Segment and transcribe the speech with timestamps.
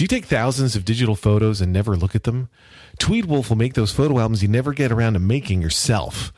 [0.00, 2.48] Do you take thousands of digital photos and never look at them?
[2.98, 6.32] Tweedwolf will make those photo albums you never get around to making yourself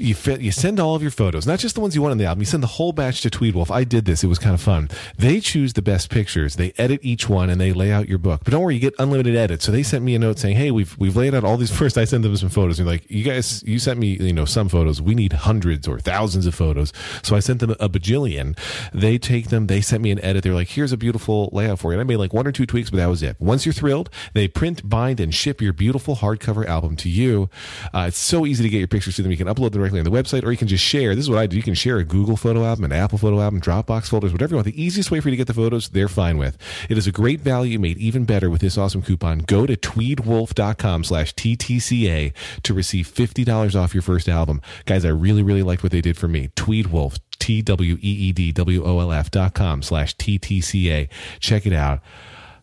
[0.00, 2.18] you fit, you send all of your photos, not just the ones you want on
[2.18, 2.40] the album.
[2.40, 3.70] You send the whole batch to Tweedwolf.
[3.70, 4.88] I did this; it was kind of fun.
[5.16, 8.42] They choose the best pictures, they edit each one, and they lay out your book.
[8.44, 9.64] But don't worry, you get unlimited edits.
[9.64, 11.98] So they sent me a note saying, "Hey, we've we've laid out all these." First,
[11.98, 12.78] I sent them some photos.
[12.78, 15.00] You're like, you guys, you sent me, you know, some photos.
[15.00, 16.92] We need hundreds or thousands of photos.
[17.22, 18.58] So I sent them a bajillion.
[18.92, 19.66] They take them.
[19.66, 20.44] They sent me an edit.
[20.44, 22.66] They're like, "Here's a beautiful layout for you." And I made like one or two
[22.66, 23.36] tweaks, but that was it.
[23.38, 27.48] Once you're thrilled, they print, bind, and ship your beautiful hardcover album to you.
[27.94, 29.30] Uh, it's so easy to get your pictures to them.
[29.30, 31.14] You can upload them directly on the website, or you can just share.
[31.14, 31.56] This is what I do.
[31.56, 34.56] You can share a Google photo album, an Apple photo album, Dropbox folders, whatever you
[34.56, 34.66] want.
[34.66, 36.56] The easiest way for you to get the photos, they're fine with.
[36.88, 39.40] It is a great value made even better with this awesome coupon.
[39.40, 42.32] Go to tweedwolf.com slash TTCA
[42.62, 44.60] to receive $50 off your first album.
[44.86, 46.48] Guys, I really, really liked what they did for me.
[46.48, 51.08] Tweedwolf, T W E E D W O L F dot com slash TTCA.
[51.40, 52.00] Check it out.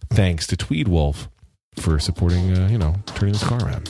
[0.10, 1.30] Thanks to Tweedwolf
[1.78, 3.90] for supporting, uh, you know, turning this car around.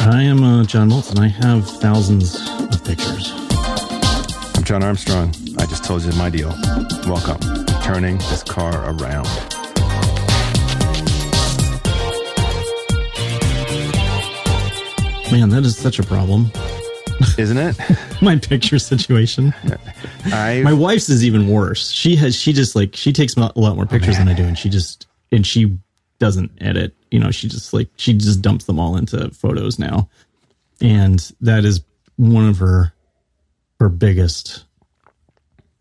[0.00, 1.18] I am uh, John Moltz.
[1.18, 3.32] I have thousands of pictures.
[4.56, 5.34] I'm Jon Armstrong.
[5.58, 6.50] I just told you my deal.
[7.06, 7.40] Welcome.
[7.82, 9.26] Turning this car around.
[15.32, 16.50] Man, that is such a problem.
[17.38, 17.76] Isn't it?
[18.20, 19.54] my picture situation.
[20.26, 21.90] I my wife's is even worse.
[21.90, 24.44] She has she just like she takes a lot more pictures oh, than I do,
[24.44, 25.78] and she just and she
[26.24, 26.96] doesn't edit.
[27.10, 30.08] You know, she just like she just dumps them all into photos now,
[30.80, 31.82] and that is
[32.16, 32.94] one of her
[33.78, 34.64] her biggest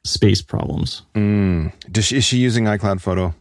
[0.03, 1.03] space problems.
[1.15, 1.71] Mm.
[1.89, 3.33] Does she, is she using iCloud Photo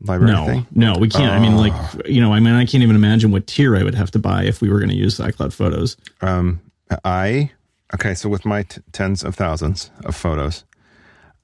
[0.00, 0.32] Library?
[0.32, 0.66] No, thing?
[0.72, 1.30] no, we can't.
[1.30, 1.72] I mean, like
[2.08, 4.42] you know, I mean, I can't even imagine what tier I would have to buy
[4.42, 5.96] if we were going to use iCloud Photos.
[6.20, 6.60] Um,
[7.04, 7.52] I
[7.94, 10.64] okay, so with my t- tens of thousands of photos,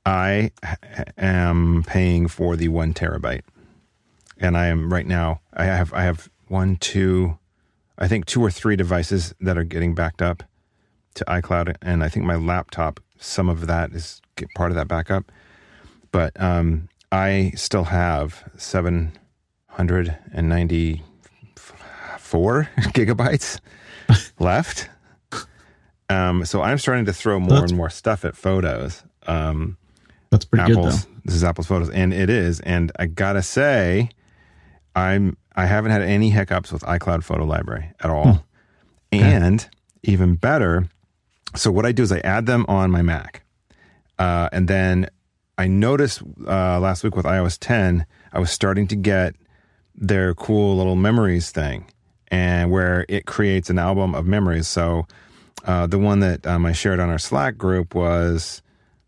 [0.05, 0.51] I
[1.17, 3.43] am paying for the one terabyte
[4.39, 5.41] and I am right now.
[5.53, 7.39] I have I have one, two,
[7.99, 10.43] I think two or three devices that are getting backed up
[11.15, 13.01] to iCloud, and I think my laptop.
[13.19, 14.21] Some of that is
[14.55, 15.31] part of that backup,
[16.11, 19.13] but um, I still have seven
[19.69, 21.03] hundred and ninety
[22.19, 23.61] four gigabytes
[24.39, 24.89] left.
[26.11, 29.03] Um, so I'm starting to throw more that's, and more stuff at photos.
[29.27, 29.79] Um,
[30.31, 31.21] that's pretty Apple's, good, though.
[31.25, 32.61] This is Apple's photos, and it is.
[32.61, 34.11] And I gotta say,
[34.95, 38.45] I'm I haven't had any hiccups with iCloud Photo Library at all.
[39.13, 39.23] Hmm.
[39.23, 39.69] And
[40.03, 40.89] even better,
[41.55, 43.45] so what I do is I add them on my Mac,
[44.19, 45.09] uh, and then
[45.57, 49.37] I noticed uh, last week with iOS 10, I was starting to get
[49.95, 51.87] their cool little memories thing,
[52.29, 54.67] and where it creates an album of memories.
[54.67, 55.07] So
[55.65, 58.63] uh, the one that um, I shared on our Slack group was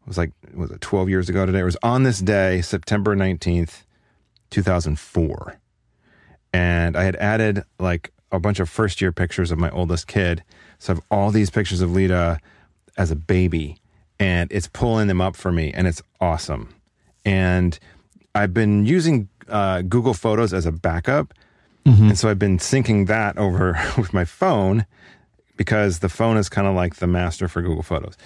[0.07, 1.61] was like was it 12 years ago today?
[1.61, 3.83] It was on this day, September 19th,
[4.51, 5.59] 2004
[6.53, 10.43] and I had added like a bunch of first year pictures of my oldest kid.
[10.79, 12.41] So I have all these pictures of Leta
[12.97, 13.79] as a baby,
[14.19, 16.75] and it's pulling them up for me, and it's awesome.
[17.25, 17.79] And
[18.35, 21.35] I've been using uh, Google Photos as a backup,
[21.85, 22.09] mm-hmm.
[22.09, 24.87] and so I've been syncing that over with my phone
[25.57, 28.17] because the phone is kind of like the master for Google Photos.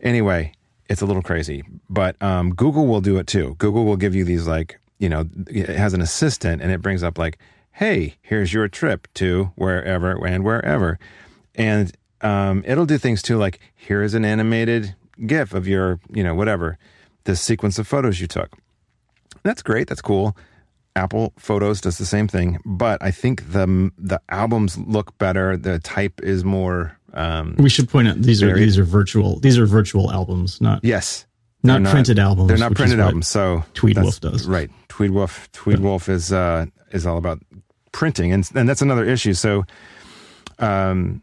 [0.00, 0.52] Anyway,
[0.88, 3.56] it's a little crazy, but um, Google will do it too.
[3.58, 7.02] Google will give you these like you know it has an assistant, and it brings
[7.02, 7.38] up like
[7.76, 10.98] hey, here's your trip to wherever and wherever.
[11.54, 11.92] And
[12.22, 14.94] um, it'll do things too, like here is an animated
[15.26, 16.78] GIF of your, you know, whatever,
[17.24, 18.56] the sequence of photos you took.
[19.42, 19.88] That's great.
[19.88, 20.34] That's cool.
[20.94, 25.58] Apple Photos does the same thing, but I think the the albums look better.
[25.58, 26.98] The type is more.
[27.12, 29.38] Um, we should point out these are these are virtual.
[29.40, 31.26] These are virtual albums, not yes,
[31.62, 32.48] not, not printed albums.
[32.48, 33.28] They're not printed albums.
[33.28, 34.70] So Tweedwolf does right.
[34.88, 37.42] Tweedwolf Tweedwolf is uh, is all about
[37.96, 39.32] printing, and and that's another issue.
[39.32, 39.64] So,
[40.58, 41.22] um,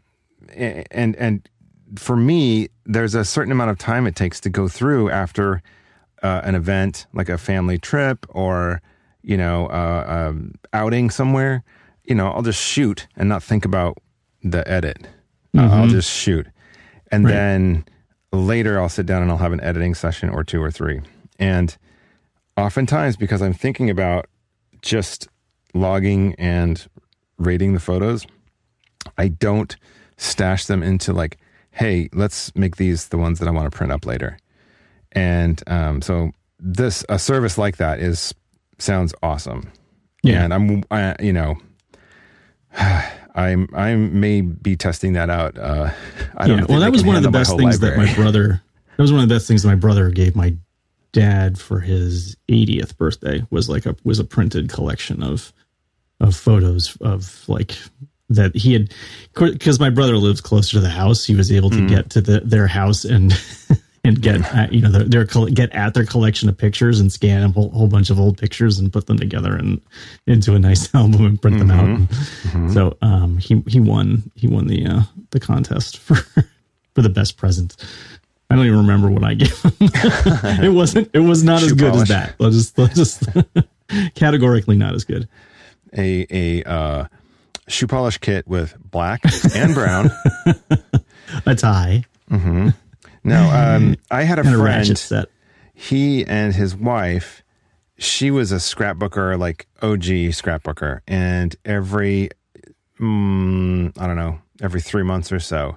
[0.56, 1.48] and and
[1.96, 5.62] for me, there's a certain amount of time it takes to go through after
[6.24, 8.82] uh, an event like a family trip or
[9.22, 11.62] you know uh, um, outing somewhere.
[12.02, 13.98] You know, I'll just shoot and not think about
[14.42, 14.98] the edit.
[15.54, 15.60] Mm-hmm.
[15.60, 16.48] Uh, I'll just shoot,
[17.12, 17.30] and right.
[17.30, 17.84] then
[18.32, 21.02] later I'll sit down and I'll have an editing session or two or three.
[21.38, 21.76] And
[22.56, 24.26] oftentimes, because I'm thinking about
[24.82, 25.28] just
[25.74, 26.86] logging and
[27.38, 28.26] rating the photos,
[29.18, 29.76] I don't
[30.16, 31.38] stash them into like,
[31.72, 34.38] hey, let's make these the ones that I want to print up later.
[35.12, 38.34] And um, so this a service like that is
[38.78, 39.70] sounds awesome.
[40.22, 41.56] Yeah, and I'm I, you know.
[43.36, 45.58] I'm I may be testing that out.
[45.58, 45.90] Uh,
[46.36, 46.60] I don't.
[46.60, 48.06] Yeah, well, that was one of the best things library.
[48.06, 48.62] that my brother.
[48.96, 50.54] That was one of the best things that my brother gave my
[51.10, 55.52] dad for his 80th birthday was like a was a printed collection of
[56.24, 57.76] of photos of like
[58.30, 58.92] that he had
[59.34, 62.40] because my brother lives closer to the house he was able to get to the,
[62.40, 63.32] their house and
[64.04, 67.42] and get uh, you know their, their get at their collection of pictures and scan
[67.42, 69.80] a whole, whole bunch of old pictures and put them together and
[70.26, 74.66] into a nice album and print them out so um he he won he won
[74.66, 76.14] the uh the contest for
[76.94, 77.76] for the best present
[78.50, 79.72] I don't even remember what I gave him.
[79.80, 81.10] it wasn't.
[81.14, 82.02] It was not as good polish.
[82.02, 82.34] as that.
[82.38, 85.26] Let's just, let's just categorically not as good.
[85.96, 87.06] A a uh,
[87.68, 89.22] shoe polish kit with black
[89.54, 90.10] and brown.
[91.46, 92.04] A tie
[93.24, 94.98] no, um, I had a a friend.
[94.98, 95.28] set.
[95.74, 97.42] he and his wife
[97.96, 102.28] she was a scrapbooker like og scrapbooker and every
[103.00, 105.74] mm, i don't know every three months or so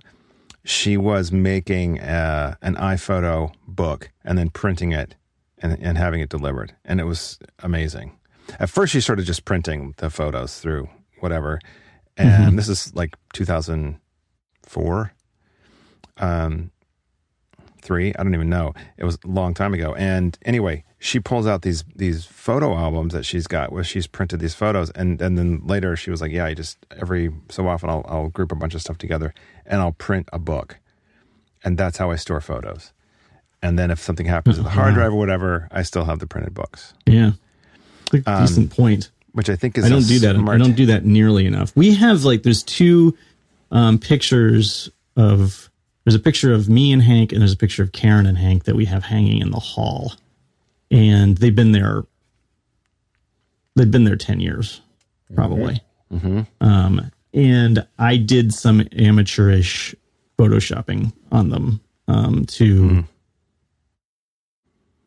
[0.63, 5.15] she was making uh, an iphoto book and then printing it
[5.59, 8.17] and, and having it delivered and it was amazing
[8.59, 10.89] at first she started just printing the photos through
[11.19, 11.59] whatever
[12.17, 15.11] and this is like 2004
[16.17, 16.71] um
[17.87, 18.13] three.
[18.19, 18.73] I don't even know.
[18.97, 19.95] It was a long time ago.
[19.95, 24.39] And anyway, she pulls out these these photo albums that she's got where she's printed
[24.41, 24.89] these photos.
[24.91, 28.29] And and then later she was like, Yeah, I just every so often I'll I'll
[28.29, 29.33] group a bunch of stuff together
[29.65, 30.77] and I'll print a book.
[31.63, 32.91] And that's how I store photos.
[33.61, 36.27] And then if something happens to the hard drive or whatever, I still have the
[36.27, 36.93] printed books.
[37.07, 37.31] Yeah,
[38.13, 39.11] A decent point.
[39.33, 40.35] Which I think is I don't do that.
[40.35, 41.71] I don't do that nearly enough.
[41.75, 43.15] We have like there's two
[43.71, 45.69] um, pictures of
[46.03, 48.63] there's a picture of me and Hank and there's a picture of Karen and Hank
[48.63, 50.13] that we have hanging in the hall,
[50.89, 52.03] and they've been there.
[53.75, 54.81] They've been there ten years,
[55.35, 55.81] probably.
[56.61, 59.93] Um, and I did some amateurish
[60.39, 63.03] photoshopping on them um, to.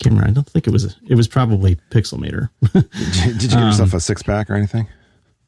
[0.00, 0.29] Camera.
[0.29, 0.97] I don't think it was.
[1.08, 4.87] It was probably Pixelmator, Did you give Um, yourself a six pack or anything?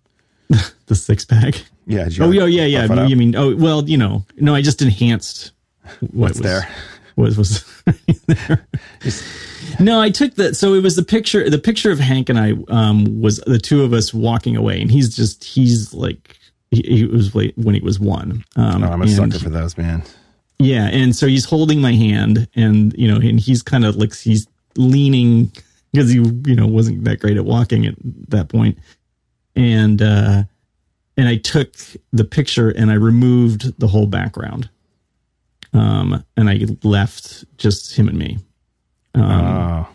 [0.86, 1.54] the six pack.
[1.86, 2.04] Yeah.
[2.04, 2.86] did you Oh yeah, yeah, yeah.
[2.86, 3.08] puff?
[3.10, 5.52] You mean oh well, you know, no, I just enhanced
[6.00, 6.68] what What's was there?
[7.16, 7.64] Was was
[8.26, 8.66] there.
[9.80, 11.48] No, I took the so it was the picture.
[11.48, 14.90] The picture of Hank and I um, was the two of us walking away, and
[14.90, 16.38] he's just he's like
[16.70, 18.44] he, he was late when he was one.
[18.56, 20.02] Um, Oh, I'm a sucker for those, man.
[20.62, 24.14] Yeah, and so he's holding my hand, and you know, and he's kind of like
[24.16, 25.52] he's leaning
[25.92, 26.16] because he
[26.46, 27.94] you know wasn't that great at walking at
[28.28, 28.78] that point,
[29.56, 30.44] and uh,
[31.16, 31.74] and I took
[32.12, 34.68] the picture and I removed the whole background,
[35.72, 38.38] um, and I left just him and me.
[39.14, 39.86] Um, Oh.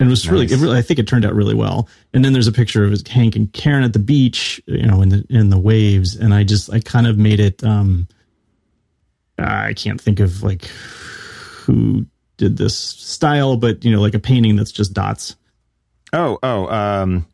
[0.00, 1.88] and it was really, it really, I think it turned out really well.
[2.14, 5.10] And then there's a picture of Hank and Karen at the beach, you know, in
[5.10, 7.62] the in the waves, and I just, I kind of made it.
[7.64, 8.08] um
[9.38, 12.06] I can't think of like who
[12.36, 15.36] did this style, but you know, like a painting that's just dots.
[16.12, 17.26] Oh, oh, um,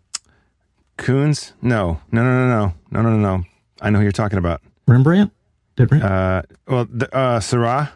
[0.99, 1.53] Koons?
[1.63, 3.45] No, no, no, no, no, no, no, no, no.
[3.81, 4.63] I know who you're talking about.
[4.87, 5.33] Rembrandt,
[5.77, 7.87] did Rem- Uh, well, the, uh,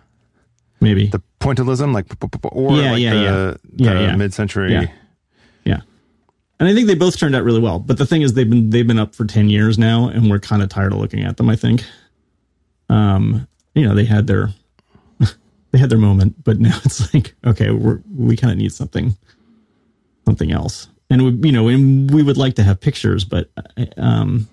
[0.80, 1.06] maybe.
[1.08, 2.06] the pointillism, like,
[2.52, 3.30] or Yeah, like yeah, the, yeah.
[3.32, 4.16] the Yeah, yeah.
[4.16, 4.72] mid-century.
[4.72, 4.86] Yeah.
[5.64, 5.80] Yeah.
[6.58, 7.78] And I think they both turned out really well.
[7.78, 10.38] But the thing is they've been they've been up for 10 years now and we're
[10.38, 11.84] kind of tired of looking at them, I think.
[12.88, 14.50] Um, you know, they had their
[15.70, 19.16] they had their moment, but now it's like, okay, we're we kind of need something
[20.24, 20.88] something else.
[21.08, 23.50] And we, you know, and we would like to have pictures, but
[23.96, 24.48] um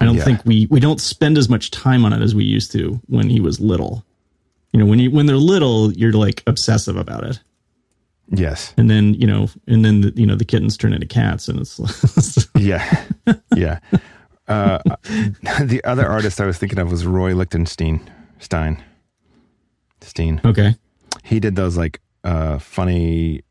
[0.00, 0.24] I don't Yeah.
[0.24, 3.30] think we we don't spend as much time on it as we used to when
[3.30, 4.04] he was little.
[4.72, 7.38] You know, when you when they're little, you're like obsessive about it
[8.30, 8.74] Yes.
[8.76, 11.60] and then you know and then the, you know the kittens turn into cats and
[11.60, 11.78] it's
[12.56, 13.04] Yeah.
[13.54, 13.78] yeah.
[14.48, 14.78] Uh,
[15.62, 18.00] the other artist I was thinking of was Roy Lichtenstein.
[18.38, 18.82] Stein.
[20.02, 20.40] Steen.
[20.44, 20.74] okay
[21.24, 23.42] He did those like uh, funny.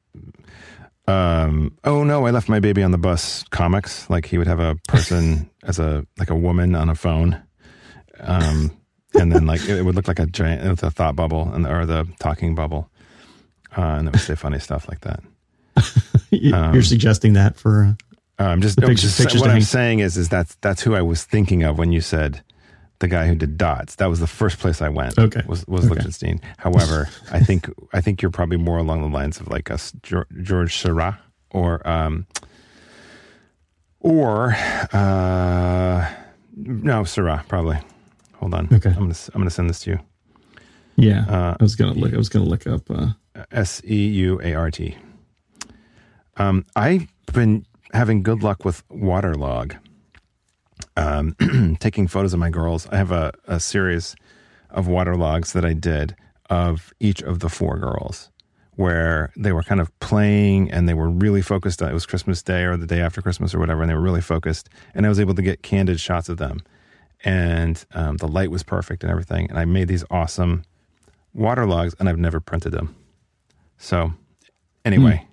[1.08, 4.10] Um, oh no, I left my baby on the bus comics.
[4.10, 7.42] Like he would have a person as a like a woman on a phone,
[8.20, 8.72] um,
[9.14, 11.86] and then like it would look like a giant with a thought bubble and or
[11.86, 12.90] the talking bubble,
[13.78, 15.22] uh, and it would say funny stuff like that.
[16.32, 17.96] you're suggesting that for
[18.40, 21.24] Uh, I'm just, pictures- just what I'm saying is is that's that's who I was
[21.24, 22.44] thinking of when you said
[23.00, 23.96] the guy who did dots.
[23.96, 25.18] That was the first place I went.
[25.20, 25.42] Okay.
[25.48, 25.96] was was Okay.
[25.96, 26.40] Lichtenstein.
[26.58, 29.78] However, I think I think you're probably more along the lines of like a
[30.42, 31.20] George Seurat
[31.52, 32.26] or um
[34.00, 34.56] or
[34.94, 36.10] uh
[36.56, 37.78] no Seurat probably.
[38.36, 38.68] Hold on.
[38.74, 38.90] Okay.
[38.90, 40.00] I'm gonna I'm gonna send this to you.
[40.98, 43.08] yeah Uh, i was gonna look i was gonna look up uh
[43.52, 44.96] S E U A R T.
[46.38, 49.74] Um, I've been having good luck with Waterlogue.
[50.98, 51.36] Um,
[51.80, 52.88] taking photos of my girls.
[52.88, 54.16] I have a, a series
[54.70, 56.16] of Waterlogues that I did
[56.50, 58.30] of each of the four girls,
[58.76, 62.42] where they were kind of playing and they were really focused on it was Christmas
[62.44, 64.70] Day or the day after Christmas or whatever, and they were really focused.
[64.94, 66.62] And I was able to get candid shots of them,
[67.24, 69.50] and um, the light was perfect and everything.
[69.50, 70.64] And I made these awesome
[71.34, 72.96] Waterlogues, and I've never printed them.
[73.78, 74.14] So,
[74.86, 75.26] anyway,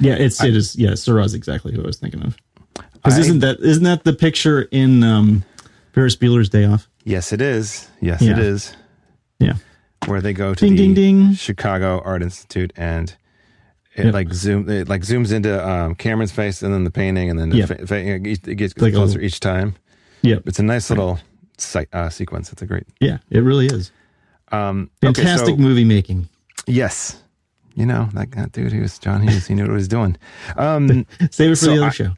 [0.00, 0.76] Yeah, it's it is.
[0.76, 2.36] Yeah, Seurat is exactly who I was thinking of.
[3.02, 5.44] Because isn't that isn't that the picture in um,
[5.92, 6.88] Ferris Bueller's Day Off?
[7.04, 7.88] yes, it is.
[8.00, 8.38] Yes, it Yeah.
[8.38, 8.76] is.
[9.38, 9.54] Yeah.
[10.06, 11.34] Where they go to Ding, the ding, ding.
[11.34, 13.14] Chicago Art Institute and.
[13.96, 14.14] It Yep.
[14.14, 17.48] like zoom, it like zooms into um, Cameron's face and then the painting, and then
[17.48, 17.68] the Yep.
[17.68, 19.74] fa- fa- it gets Like closer each time.
[20.22, 20.44] Yep.
[20.46, 21.18] It's a nice little
[21.56, 22.52] se- uh, sequence.
[22.52, 22.84] It's a great.
[23.00, 23.90] Yeah, it really is.
[24.52, 26.28] Um, okay, Fantastic so- movie making.
[26.68, 27.20] yes,
[27.74, 28.70] you know that, that dude.
[28.72, 29.48] He was John Hughes.
[29.48, 30.16] He knew what he was doing.
[30.56, 32.10] Um, Save it for So the other I- show.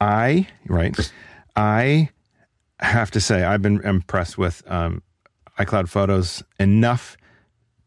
[0.00, 1.12] I right.
[1.54, 2.10] I
[2.80, 5.02] have to say I've been impressed with um,
[5.58, 7.16] iCloud Photos enough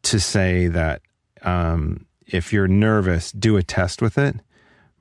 [0.04, 1.01] to say that
[1.44, 4.36] um, if you're nervous, do a test with it.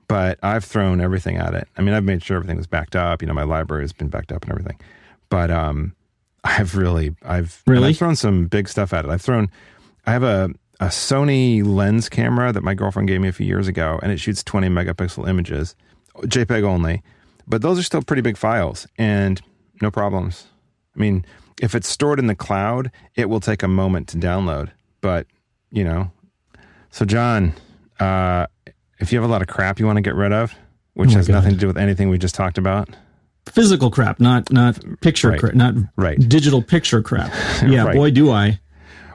[0.07, 1.67] But I've thrown everything at it.
[1.77, 3.21] I mean, I've made sure everything was backed up.
[3.21, 4.79] You know, my library has been backed up and everything.
[5.29, 5.95] But um,
[6.43, 7.89] I've really, I've Really?
[7.89, 9.11] I've thrown some big stuff at it.
[9.11, 9.49] I've thrown.
[10.07, 10.49] I have a
[10.79, 14.19] a Sony lens camera that my girlfriend gave me a few years ago, and it
[14.19, 15.75] shoots 20 megapixel images,
[16.23, 17.01] JPEG only.
[17.47, 19.41] But those are still pretty big files and
[19.81, 20.45] no problems.
[20.95, 21.25] I mean,
[21.61, 24.69] if it's stored in the cloud, it will take a moment to download.
[25.01, 25.25] But,
[25.71, 26.11] you know,
[26.91, 27.53] so John,
[27.99, 28.45] uh,
[28.99, 30.53] if you have a lot of crap you want to get rid of,
[30.93, 32.89] which Oh has nothing to do with anything we just talked about,
[33.45, 35.39] Physical crap, not not picture Right.
[35.39, 36.19] crap, not Right.
[36.19, 37.31] digital picture crap.
[37.65, 37.95] Yeah, Right.
[37.95, 38.59] boy, do I.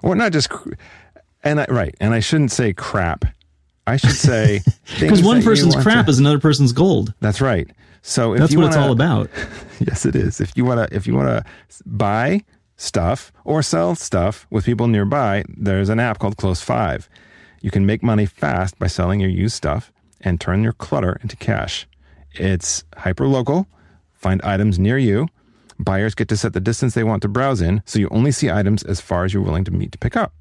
[0.03, 0.73] or not just, cr-
[1.45, 3.25] and I, right, and I shouldn't say crap.
[3.87, 4.61] I should say
[5.00, 7.12] Because one person's crap is another person's gold.
[7.21, 7.69] That's right.
[8.03, 9.31] So if That's you what it's wanna- all about.
[9.81, 10.41] Yes, it is.
[10.41, 11.45] If you want to, if you want to
[11.85, 12.45] buy
[12.76, 17.09] stuff or sell stuff with people nearby, there's an app called Close Five.
[17.61, 21.35] You can make money fast by selling your used stuff and turn your clutter into
[21.37, 21.88] cash.
[22.35, 23.67] It's hyper local.
[24.12, 25.26] Find items near you.
[25.81, 28.49] Buyers get to set the distance they want to browse in, so you only see
[28.50, 30.33] items as far as you're willing to meet to pick up.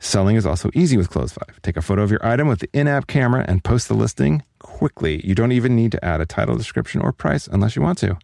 [0.00, 1.60] Selling is also easy with Close Five.
[1.62, 4.42] Take a photo of your item with the in app camera and post the listing
[4.60, 5.26] quickly.
[5.26, 8.16] You don't even need to add a title, description, or price unless you want to.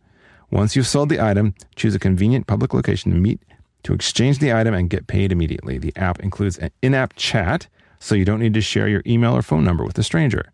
[0.51, 3.41] Once you've sold the item, choose a convenient public location to meet
[3.85, 5.79] to exchange the item and get paid immediately.
[5.79, 9.37] The app includes an in app chat, so you don't need to share your email
[9.37, 10.51] or phone number with a stranger.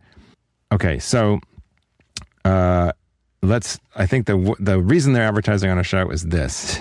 [0.72, 1.40] Okay, so
[2.44, 2.92] uh,
[3.42, 3.78] let's.
[3.96, 6.80] I think the the reason they're advertising on a show is this: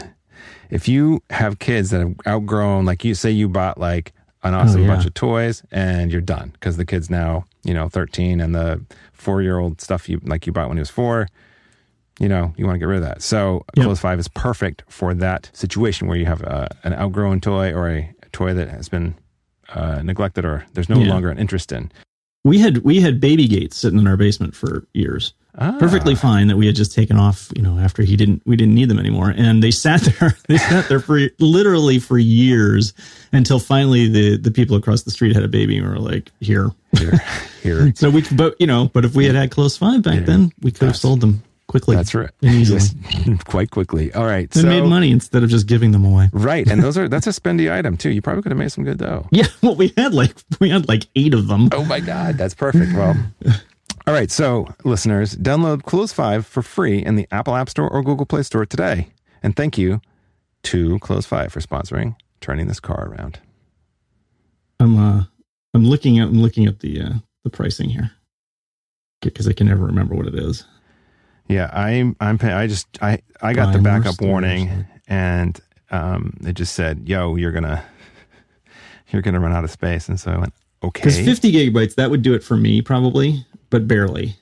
[0.70, 4.82] if you have kids that have outgrown, like you say, you bought like an awesome
[4.82, 4.88] yeah.
[4.88, 8.82] bunch of toys and you're done because the kid's now you know 13 and the
[9.14, 11.28] four year old stuff you like you bought when he was four
[12.20, 13.84] you know you want to get rid of that so Yep.
[13.86, 17.90] close five is perfect for that situation where you have a, an outgrown toy or
[17.90, 19.16] a, toy that has been
[19.70, 21.10] uh, neglected or there's no Yeah.
[21.10, 21.92] longer an interest in
[22.46, 25.34] We had we had baby gates sitting in our basement for years.
[25.58, 25.76] Ah.
[25.80, 28.76] Perfectly fine that we had just taken off, you know, after he didn't we didn't
[28.76, 29.34] need them anymore.
[29.36, 32.94] And they sat there they sat there for literally for years
[33.34, 36.70] until finally the the people across the street had a baby and were like, here.
[36.98, 37.20] here
[37.64, 40.52] here So we but you know, but if we had had close five back then,
[40.62, 41.96] we could have sold them quickly.
[41.96, 42.80] that's right easily.
[42.80, 43.44] Yes.
[43.46, 46.30] quite quickly all right And so made money instead of just giving them away.
[46.32, 48.84] right and those are that's a spendy item too you probably could have made some
[48.84, 51.70] good dough Yeah, well we had like we had like eight of them.
[51.74, 52.94] Oh my God, that's perfect.
[52.94, 53.16] Well,
[54.10, 54.32] all right.
[54.32, 58.42] So, listeners, download Close Five for free in the Apple App Store or Google Play
[58.42, 59.10] Store today.
[59.44, 60.02] And thank you
[60.64, 63.38] to Close Five for sponsoring turning this car around.
[64.80, 65.26] I'm uh
[65.76, 67.14] I'm looking at I'm looking at the uh
[67.44, 68.10] the pricing here.
[69.22, 70.66] Because I can never remember what it is.
[71.48, 72.16] Yeah, I'm.
[72.20, 72.40] I'm.
[72.40, 72.88] pay- I just.
[73.04, 73.20] I.
[73.44, 75.60] I got the backup warning, and
[75.92, 77.84] um, it just said, "Yo, you're gonna,
[79.12, 81.94] you're gonna run out of space." And so I went, "Okay." Because "Okay, 50 gigabytes,
[81.96, 84.36] that would do it for me probably, but barely.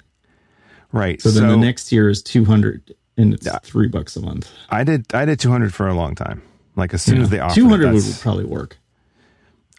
[0.91, 3.57] right." So then the next tier is 200 and it's Yeah.
[3.63, 4.49] three bucks a month.
[4.69, 5.05] I did.
[5.13, 6.41] I did 200 for a long time.
[6.75, 8.77] Like as soon as they offered, 200 it, would probably work.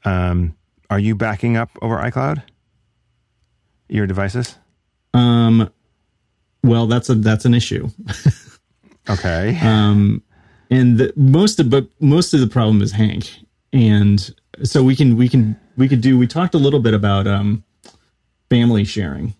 [0.04, 0.54] Um,
[0.90, 2.42] are you backing up over iCloud?
[3.88, 4.56] Your devices?
[5.14, 5.70] Um,
[6.62, 7.88] well, that's a that's an issue.
[9.10, 9.58] Okay.
[9.62, 10.22] Um,
[10.70, 13.30] and the, most of but most of the problem is Hank,
[13.72, 16.18] and so we can we can we could do.
[16.18, 17.64] We talked a little bit about um,
[18.50, 19.32] family sharing.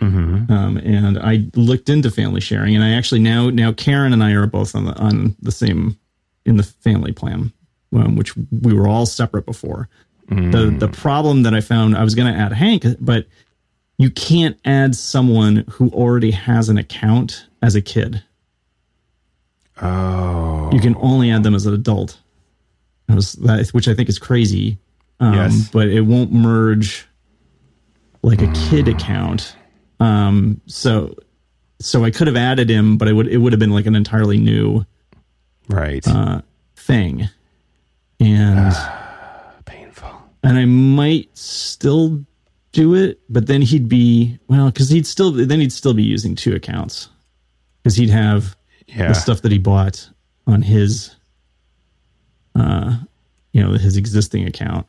[0.00, 0.52] Mm-hmm.
[0.52, 4.32] um, and I looked into family sharing, and I actually now now Karen and I
[4.32, 5.98] are both on the on the same
[6.44, 7.52] in the family plan,
[7.94, 9.88] um, which we were all separate before.
[10.28, 13.26] The the problem that I found, I was going to add Hank, but
[13.98, 18.22] you can't add someone who already has an account as a kid.
[19.80, 20.70] Oh.
[20.72, 22.18] You can only add them as an adult.
[23.08, 24.78] That was that, which I think is crazy.
[25.20, 25.68] Um, Yes.
[25.70, 27.06] But it won't merge
[28.22, 29.54] like a kid account.
[30.00, 31.14] Um, so
[31.80, 33.94] so I could have added him, but it would it would have been like an
[33.96, 34.84] entirely new
[35.68, 36.06] Right.
[36.06, 36.42] uh,
[36.76, 37.28] thing,
[38.20, 38.72] and
[39.64, 40.10] Painful.
[40.42, 42.24] and I might still
[42.72, 46.34] do it, but then he'd be well because he'd still then he'd still be using
[46.34, 47.08] two accounts
[47.82, 48.56] because he'd have
[48.88, 49.08] Yeah.
[49.08, 50.08] the stuff that he bought
[50.46, 51.14] on his
[52.54, 52.96] uh
[53.52, 54.86] you know his existing account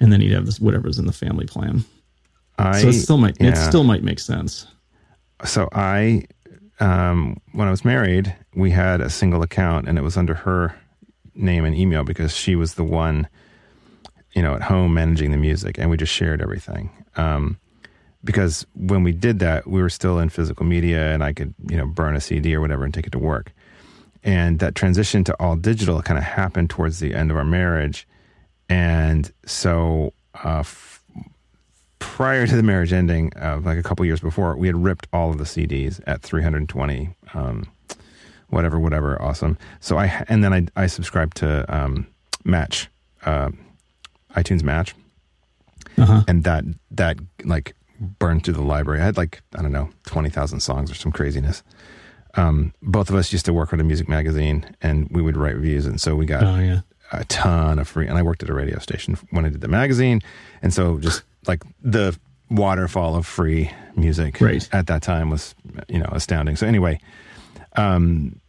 [0.00, 1.84] and then he'd have this whatever's in the family plan
[2.58, 4.66] I, so it still might it still might make sense
[5.44, 6.24] so I,
[6.80, 10.74] um, when I was married, we had a single account, and it was under her
[11.34, 13.28] name and email because she was the one,
[14.32, 16.90] you know, at home managing the music, and we just shared everything.
[17.16, 17.58] Um,
[18.24, 21.76] because when we did that, we were still in physical media, and I could, you
[21.76, 23.52] know, burn a CD or whatever and take it to work.
[24.24, 28.08] And that transition to all digital kind of happened towards the end of our marriage,
[28.68, 30.12] and so.
[30.42, 30.62] Uh,
[31.98, 35.30] prior to the marriage ending, uh, like a couple years before, we had ripped all
[35.30, 37.66] of the CDs at 320, um,
[38.48, 39.58] whatever, whatever, awesome.
[39.80, 42.06] So I and then I I subscribed to um,
[42.44, 42.88] Match,
[43.24, 43.50] uh,
[44.34, 44.94] iTunes Match,
[45.98, 49.00] uh-huh and that that like burned through the library.
[49.00, 51.62] I had like I don't know twenty thousand songs or some craziness.
[52.34, 55.54] Um, both of us used to work at a music magazine, and we would write
[55.54, 56.80] reviews, and so we got oh yeah
[57.12, 59.68] a ton of free and I worked at a radio station when I did the
[59.68, 60.20] magazine
[60.62, 62.16] and so just like the
[62.50, 64.68] waterfall of free music Right.
[64.72, 65.54] at that time was
[65.88, 66.98] you know astounding so anyway
[67.76, 68.40] um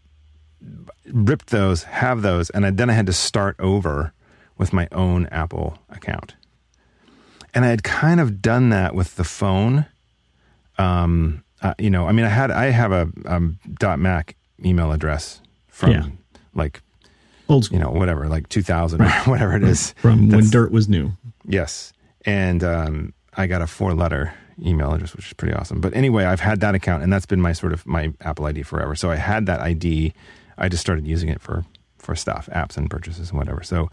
[1.11, 4.13] ripped those have those and I, then I had to start over
[4.57, 6.35] with my own Apple account
[7.53, 9.85] and I had kind of done that with the phone
[10.77, 13.57] um uh, you know I mean I had I have a um,
[13.97, 16.05] .mac email address from Yeah.
[16.53, 16.81] like
[17.49, 19.93] old school you know, whatever, like 2000 or whatever it is.
[20.01, 21.13] from when dirt was new
[21.45, 21.93] Yes.
[22.27, 25.79] And um, I got a four letter email address, which is pretty awesome.
[25.79, 28.63] But anyway, I've had that account and that's been my sort of my Apple ID
[28.63, 28.95] forever.
[28.95, 30.13] So I had that ID.
[30.57, 31.65] I just started using it for,
[31.97, 33.63] for stuff, apps and purchases and whatever.
[33.63, 33.89] So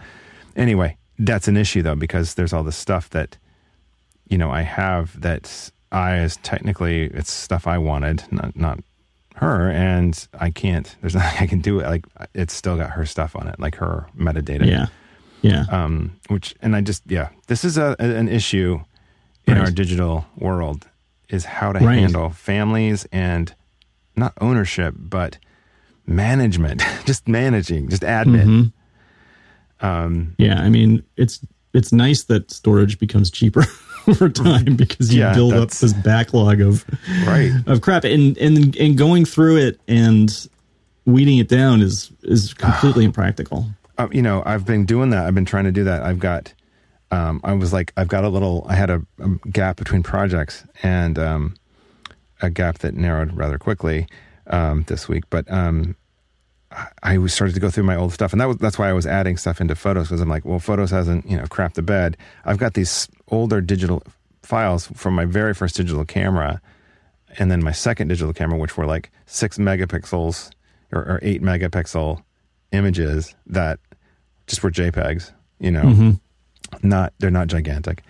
[0.56, 3.38] anyway, that's an issue though, because there's all this stuff that,
[4.28, 8.80] you know, I have that I is technically it's stuff I wanted, not, not
[9.36, 9.70] her.
[9.70, 11.78] And I can't, there's nothing I can do.
[11.78, 11.84] it.
[11.84, 14.86] Like it's still got her stuff on it, like her metadata yeah
[15.44, 18.80] yeah um, which and I just yeah, this is a, an issue
[19.46, 19.64] in Right.
[19.64, 20.88] our digital world
[21.28, 21.98] is how to Right.
[22.00, 23.52] handle families and
[24.16, 25.38] not ownership but
[26.06, 28.46] management, just managing, just admin.
[28.46, 28.72] Mhm.
[29.80, 31.40] Um, yeah i mean it's
[31.74, 33.64] it's nice that storage becomes cheaper
[34.08, 36.84] over time because you Yeah, build up this backlog of
[37.26, 37.50] right.
[37.66, 40.30] of crap and and and going through it and
[41.06, 43.66] weeding it down is is completely impractical
[43.98, 45.26] uh, you know, I've been doing that.
[45.26, 46.02] I've been trying to do that.
[46.02, 46.52] I've got,
[47.10, 50.64] um, I was like, I've got a little, I had a, a gap between projects
[50.82, 51.54] and um,
[52.42, 54.06] a gap that narrowed rather quickly
[54.48, 55.24] um, this week.
[55.30, 55.96] But um,
[57.02, 59.06] I, started to go through my old stuff, and that was that's why I was
[59.06, 62.16] adding stuff into Photos because I'm like, well, Photos hasn't you know crapped the bed.
[62.44, 64.02] I've got these older digital
[64.42, 66.60] files from my very first digital camera,
[67.38, 70.50] and then my second digital camera, which were like six megapixels
[70.92, 72.22] or, or eight megapixel
[72.74, 73.78] images that
[74.46, 75.82] just were JPEGs, you know,
[76.82, 78.02] not they're not gigantic,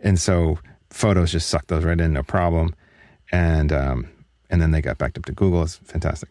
[0.00, 0.58] and so
[0.90, 2.74] photos just sucked those right in, no problem,
[3.30, 4.08] and um,
[4.48, 5.62] and then they got backed up to Google.
[5.62, 6.28] It's fantastic,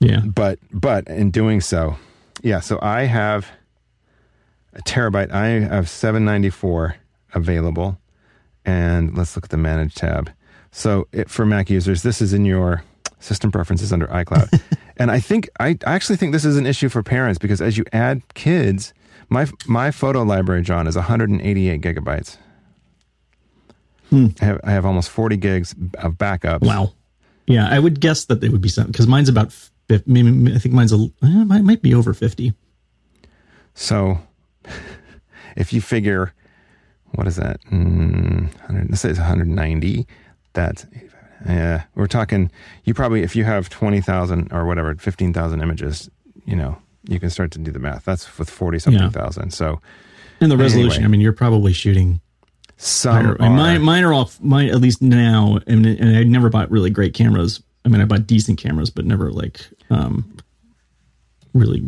[0.00, 1.96] yeah but but in doing so,
[2.42, 2.60] yeah.
[2.60, 3.46] So I have
[4.74, 5.30] a terabyte.
[5.30, 6.96] I have seven ninety four
[7.32, 7.98] available,
[8.64, 10.30] and let's look at the manage tab.
[10.72, 12.82] So it, for Mac users, this is in your
[13.20, 14.60] system preferences under iCloud.
[14.96, 17.84] and I think I actually think this is an issue for parents because as you
[17.92, 18.92] add kids,
[19.28, 22.36] my my photo library, John, is 188 gigabytes.
[24.12, 26.62] I have I have almost 40 gigs of backups.
[26.66, 26.92] wow
[27.46, 29.52] yeah i would guess that they would be something because mine's about
[29.88, 32.52] 50, maybe i think mine's a eh, might, might be over 50
[33.74, 34.18] So
[35.56, 36.32] if you figure,
[37.14, 37.60] what is that?
[37.70, 40.06] Mm, 100, let's say it's 190.
[40.52, 40.86] That's,
[41.46, 42.50] yeah, we're talking,
[42.84, 46.10] you probably, if you have 20,000 or whatever, 15,000 images,
[46.44, 46.76] you know,
[47.08, 48.04] you can start to do the math.
[48.04, 49.10] That's with 40 something Yeah.
[49.10, 49.52] thousand.
[49.52, 49.80] So
[50.42, 51.04] and the resolution Anyway.
[51.04, 52.20] i mean you're probably shooting
[52.78, 53.36] some higher.
[53.40, 56.88] are, mine, mine are all mine at least now and, and i never bought really
[56.88, 60.34] great cameras i mean i bought decent cameras but never like um
[61.52, 61.82] really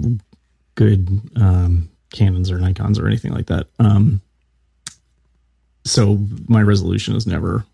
[0.75, 4.21] good um canons or nikons or anything like that um
[5.85, 7.65] so my resolution is never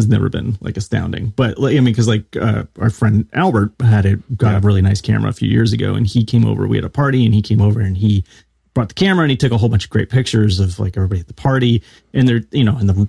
[0.00, 4.06] has never been like astounding but i mean because like uh, our friend albert had
[4.06, 6.76] a got a really nice camera a few years ago and he came over we
[6.76, 8.24] had a party and he came over and he
[8.74, 11.20] brought the camera and he took a whole bunch of great pictures of like everybody
[11.20, 11.82] at the party
[12.14, 13.08] and they're you know and the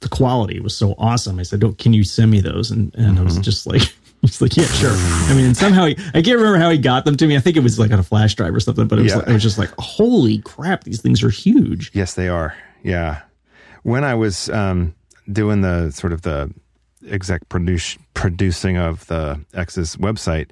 [0.00, 1.38] the quality was so awesome.
[1.38, 3.18] I said, "Oh, can you send me those?" And and mm-hmm.
[3.18, 3.82] I was just like.
[4.22, 4.94] He's like, yeah, sure.
[4.94, 7.36] I mean, somehow he, I can't remember how he got them to me.
[7.36, 9.18] I think it was like on a flash drive or something, but it was, yeah.
[9.18, 11.92] like, it was just like, holy crap, these things are huge.
[11.94, 12.56] Yes, they are.
[12.82, 13.20] Yeah.
[13.84, 14.95] When I was um,
[15.30, 16.52] doing the sort of the
[17.08, 20.50] exec produce, producing of the X's website,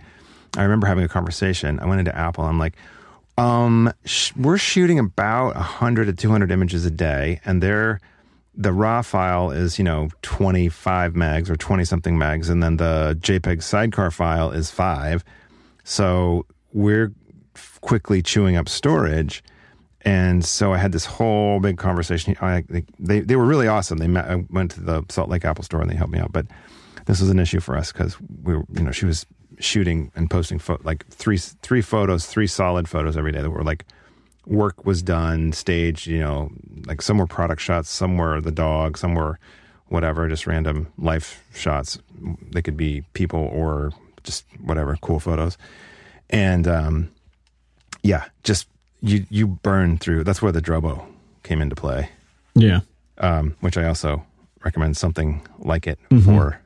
[0.56, 1.80] I remember having a conversation.
[1.80, 2.44] I went into Apple.
[2.44, 2.74] I'm like,
[3.36, 8.00] um, sh- we're shooting about 100 to 200 images a day, and they're
[8.56, 13.18] the raw file is you know 25 megs or 20 something megs, and then the
[13.20, 15.24] JPEG sidecar file is five.
[15.82, 17.12] So we're
[17.80, 19.42] quickly chewing up storage.
[20.04, 22.36] And so I had this whole big conversation.
[22.40, 22.64] I,
[22.98, 23.98] they, they were really awesome.
[23.98, 26.32] They met, I went to the Salt Lake Apple store and they helped me out.
[26.32, 26.46] But
[27.06, 29.24] this was an issue for us because we were, you know, she was
[29.58, 33.64] shooting and posting fo- like three three photos, three solid photos every day that were
[33.64, 33.86] like
[34.46, 36.06] work was done, staged.
[36.06, 36.50] You know,
[36.86, 39.38] like some were product shots, some were the dog, some were
[39.88, 41.98] whatever, just random life shots.
[42.52, 45.56] They could be people or just whatever, cool photos.
[46.30, 47.10] And um,
[48.02, 48.66] yeah, just
[49.04, 50.24] you you burn through.
[50.24, 51.04] That's where the Drobo
[51.42, 52.08] came into play.
[52.54, 52.80] Yeah,
[53.18, 54.24] um, which I also
[54.64, 56.24] recommend something like it mm-hmm.
[56.24, 56.60] for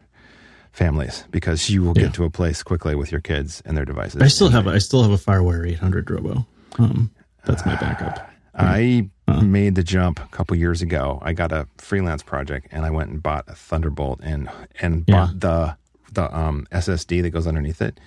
[0.73, 2.11] families because you will get yeah.
[2.11, 4.23] to a place quickly with your kids and their devices.
[4.23, 6.47] I still have I still have a FireWire 800 Drobo.
[6.79, 7.11] Um,
[7.45, 8.19] that's my backup.
[8.55, 11.19] Uh, I uh, made the jump a couple years ago.
[11.23, 14.49] I got a freelance project and I went and bought a Thunderbolt and
[14.81, 15.15] and yeah.
[15.15, 15.77] bought the
[16.13, 17.99] the um, SSD that goes underneath it.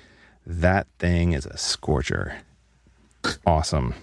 [0.45, 2.37] That thing is a scorcher.
[3.45, 3.93] Awesome.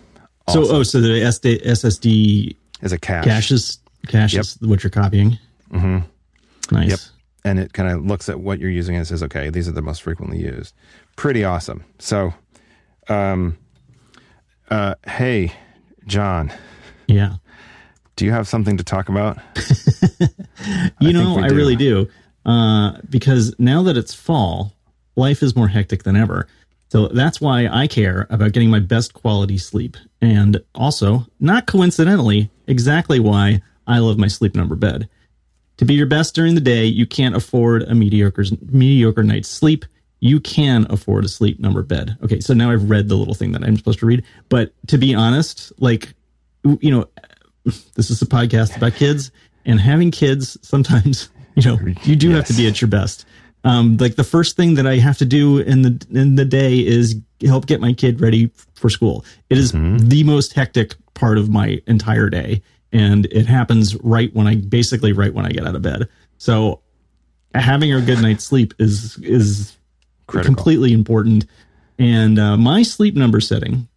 [0.48, 0.64] Awesome.
[0.64, 3.24] So oh, so the SD, SSD is a cache.
[3.24, 4.68] Caches caches yep.
[4.68, 5.38] what you're copying.
[5.72, 5.98] Mm-hmm.
[6.74, 6.90] Nice.
[6.90, 7.00] Yep
[7.48, 9.82] and it kind of looks at what you're using and says, okay, these are the
[9.82, 10.74] most frequently used.
[11.16, 11.84] Pretty awesome.
[11.98, 12.34] So,
[13.08, 13.56] um,
[14.70, 15.52] uh, hey,
[16.06, 16.52] John.
[17.06, 17.36] Yeah.
[18.16, 19.38] Do you have something to talk about?
[21.00, 22.08] you I know, I really do.
[22.44, 24.74] Uh, because now that it's fall,
[25.16, 26.48] life is more hectic than ever.
[26.88, 29.96] So that's why I care about getting my best quality sleep.
[30.20, 35.08] And also, not coincidentally, exactly why I love my sleep number bed.
[35.78, 39.84] To be your best during the day, you can't afford a mediocre mediocre night's sleep.
[40.20, 42.16] You can afford a sleep number bed.
[42.24, 44.24] Okay, so now I've read the little thing that I'm supposed to read.
[44.48, 46.14] But to be honest, like
[46.80, 47.08] you know,
[47.94, 49.30] this is a podcast about kids,
[49.64, 52.36] and having kids sometimes, you know, you do yes.
[52.36, 53.24] have to be at your best.
[53.64, 56.78] Um, like the first thing that I have to do in the in the day
[56.78, 59.24] is help get my kid ready for school.
[59.50, 60.08] It is mm-hmm.
[60.08, 65.12] the most hectic part of my entire day and it happens right when I basically
[65.12, 66.08] right when I get out of bed.
[66.38, 66.80] So
[67.54, 69.76] having a good night's sleep is is
[70.26, 70.54] Critical.
[70.54, 71.46] completely important.
[71.98, 73.88] And uh, my sleep number setting,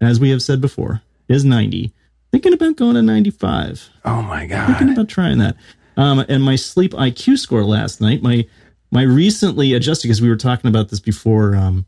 [0.00, 1.92] as we have said before, is 90.
[2.32, 3.90] Thinking about going to 95.
[4.04, 4.66] Oh my god!
[4.66, 5.56] Thinking about trying that.
[5.96, 8.46] Um, and my sleep IQ score last night, my
[8.94, 11.84] my recently adjusted because we were talking about this before um,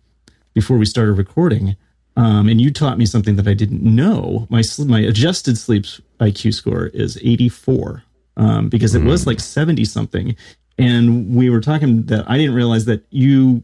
[0.53, 1.77] before we started recording.
[2.16, 4.47] Um, and you taught me something that I didn't know.
[4.51, 5.85] My my adjusted sleep
[6.19, 8.03] IQ score is 84
[8.37, 9.07] um, because it mm.
[9.07, 9.31] was hmm.
[9.31, 10.35] like 70 something.
[10.79, 13.62] And we were talking that I didn't realize that you.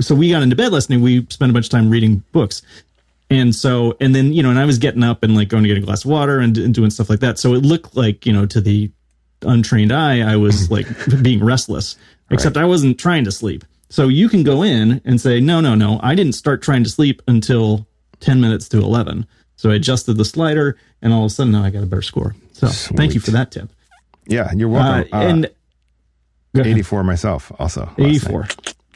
[0.00, 1.00] So we got into bed last night.
[1.00, 2.62] We spent a bunch of time reading books.
[3.30, 5.68] And so, and then, you know, and I was getting up and like going to
[5.68, 7.38] get a glass of water and, and doing stuff like that.
[7.38, 8.90] So it looked like, you know, to the
[9.44, 10.86] untrained eye, I was like
[11.22, 11.96] being restless,
[12.30, 12.62] except right.
[12.62, 13.64] I wasn't trying to sleep.
[13.88, 16.90] So you can go in and say, no, no, no, I didn't start trying to
[16.90, 17.86] sleep until
[18.20, 19.26] 10 minutes to 11.
[19.56, 22.02] So I adjusted the slider and all of a sudden now I got a better
[22.02, 22.34] score.
[22.52, 22.96] So Sweet.
[22.96, 23.70] thank you for that tip.
[24.26, 25.08] Yeah, you're welcome.
[25.12, 25.46] Uh, and
[26.56, 27.90] uh, 84 myself also.
[27.98, 28.48] 84.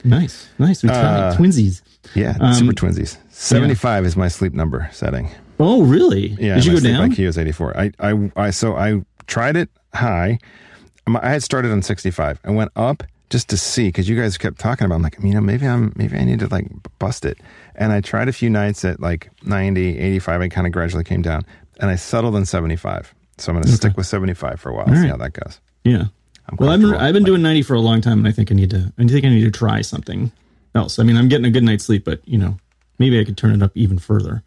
[0.05, 0.49] Nice.
[0.59, 0.83] Nice.
[0.83, 1.83] We uh, twinsies.
[2.15, 3.19] Yeah, um, super twinsies.
[3.31, 4.07] 75 yeah.
[4.07, 5.31] is my sleep number setting.
[5.61, 6.29] Oh, really?
[6.41, 6.55] Yeah.
[6.57, 7.11] Did you go down?
[7.11, 7.77] IQ is 84.
[7.79, 10.39] I, I, I, so I tried it high.
[11.07, 12.41] I had started on 65.
[12.45, 14.97] I went up just to see because you guys kept talking about.
[14.97, 16.67] I'm like, you know, maybe I'm maybe I need to like
[16.99, 17.39] bust it.
[17.75, 20.41] And I tried a few nights at like 90, 85.
[20.41, 21.43] I kind of gradually came down,
[21.81, 23.15] and I settled on 75.
[23.39, 23.77] So I'm going to okay.
[23.77, 24.89] stick with 75 for a while.
[24.89, 25.11] All see right.
[25.11, 25.61] how that goes.
[25.85, 26.05] Yeah.
[26.59, 28.55] well, I've been I've been doing 90 for a long time, and I think I
[28.55, 28.93] need to.
[28.99, 30.33] I think I need to try something
[30.75, 30.99] else.
[30.99, 32.59] I mean, I'm getting a good night's sleep, but you know,
[32.99, 34.43] maybe I could turn it up even further.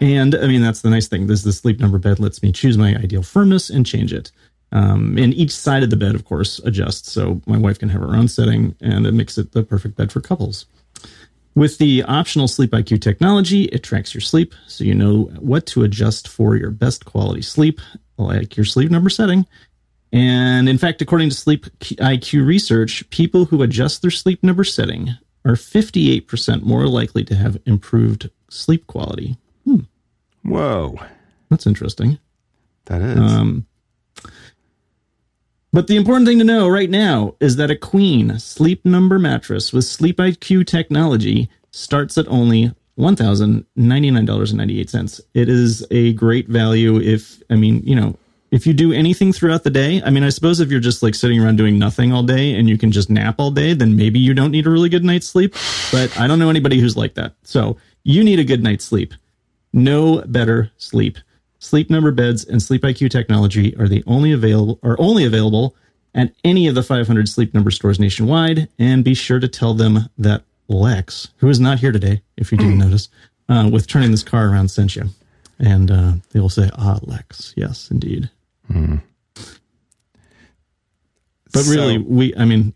[0.00, 1.26] And I mean, that's the nice thing.
[1.26, 4.30] This the sleep number bed lets me choose my ideal firmness and change it.
[4.70, 8.02] Um, and each side of the bed, of course, adjusts so my wife can have
[8.02, 10.66] her own setting, and it makes it the perfect bed for couples.
[11.54, 15.82] With the optional Sleep IQ technology, it tracks your sleep so you know what to
[15.82, 17.80] adjust for your best quality sleep,
[18.16, 19.46] like your sleep number setting.
[20.12, 25.16] And in fact, according to Sleep IQ research, people who adjust their sleep number setting
[25.44, 29.36] are 58% more likely to have improved sleep quality.
[30.48, 30.98] Whoa.
[31.50, 32.18] That's interesting.
[32.86, 33.18] That is.
[33.18, 33.66] Um,
[35.72, 39.72] But the important thing to know right now is that a queen sleep number mattress
[39.72, 45.20] with Sleep IQ technology starts at only $1,099.98.
[45.34, 48.16] It is a great value if, I mean, you know,
[48.50, 51.14] if you do anything throughout the day, I mean, I suppose if you're just like
[51.14, 54.18] sitting around doing nothing all day and you can just nap all day, then maybe
[54.18, 55.54] you don't need a really good night's sleep.
[55.92, 57.34] But I don't know anybody who's like that.
[57.42, 59.12] So you need a good night's sleep.
[59.72, 61.18] No better sleep.
[61.58, 65.74] Sleep Number beds and Sleep IQ technology are the only available are only available
[66.14, 68.68] at any of the 500 Sleep Number stores nationwide.
[68.78, 72.58] And be sure to tell them that Lex, who is not here today, if you
[72.58, 73.08] didn't notice,
[73.48, 75.04] uh, with turning this car around, sent you.
[75.58, 78.30] And uh, they will say, "Ah, Lex, yes, indeed."
[81.52, 82.74] But So- really, we, I mean,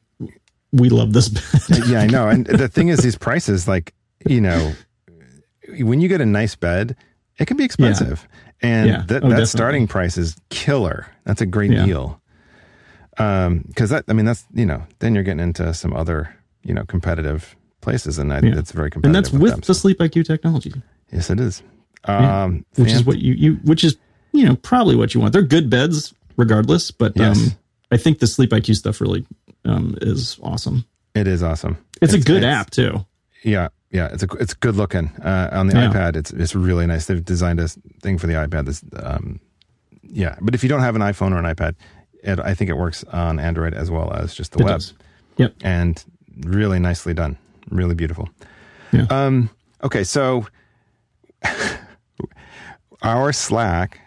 [0.73, 1.87] we love this bed.
[1.87, 2.29] yeah, I know.
[2.29, 3.93] And the thing is, these prices, like,
[4.27, 4.73] you know,
[5.81, 6.97] when you get a nice bed,
[7.39, 8.27] it can be expensive.
[8.61, 8.97] And Yeah.
[8.99, 9.47] that, Oh, that definitely.
[9.47, 11.07] starting price is killer.
[11.25, 11.85] That's a great Yeah.
[11.87, 12.21] deal.
[13.19, 16.73] Um, cause that, I mean, that's, you know, then you're getting into some other, you
[16.73, 18.59] know, competitive places and I, Yeah.
[18.59, 19.05] it's very competitive.
[19.05, 20.73] and that's with them, the so- Sleep IQ technology.
[21.13, 21.63] yes, it is.
[22.09, 22.45] Yeah.
[22.45, 23.97] Um, which is what you, you which is
[24.33, 25.33] you know probably what you want.
[25.33, 27.37] They're good beds regardless, but Yes.
[27.39, 27.53] um,
[27.93, 29.25] I think the Sleep IQ stuff really
[29.65, 30.85] um, is awesome.
[31.15, 31.77] it is awesome.
[32.01, 33.05] It's, a good it's- app too.
[33.45, 35.91] Yeah, yeah, it's a it's good looking uh, on the Yeah.
[35.93, 36.17] iPad.
[36.17, 37.07] It's it's really nice.
[37.07, 37.69] They've designed a
[38.03, 38.67] thing for the iPad.
[38.67, 39.39] This, um,
[40.03, 41.75] yeah, but if you don't have an iPhone or an iPad,
[42.25, 44.95] it, I think it works on Android as well as just the It web, does.
[45.37, 45.55] Yep.
[45.63, 46.05] and
[46.41, 47.37] really nicely done.
[47.71, 48.29] Really beautiful.
[48.93, 49.07] Yeah.
[49.11, 49.51] Um.
[49.85, 50.47] Okay, so
[53.03, 54.01] our Slack,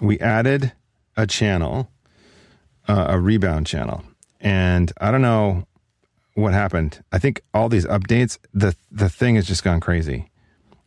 [0.00, 0.72] we added
[1.16, 1.90] a channel,
[2.88, 4.02] uh, a rebound channel,
[4.40, 5.65] and I don't know
[6.36, 7.02] what happened.
[7.12, 10.30] I think all these updates, the the thing has just gone crazy,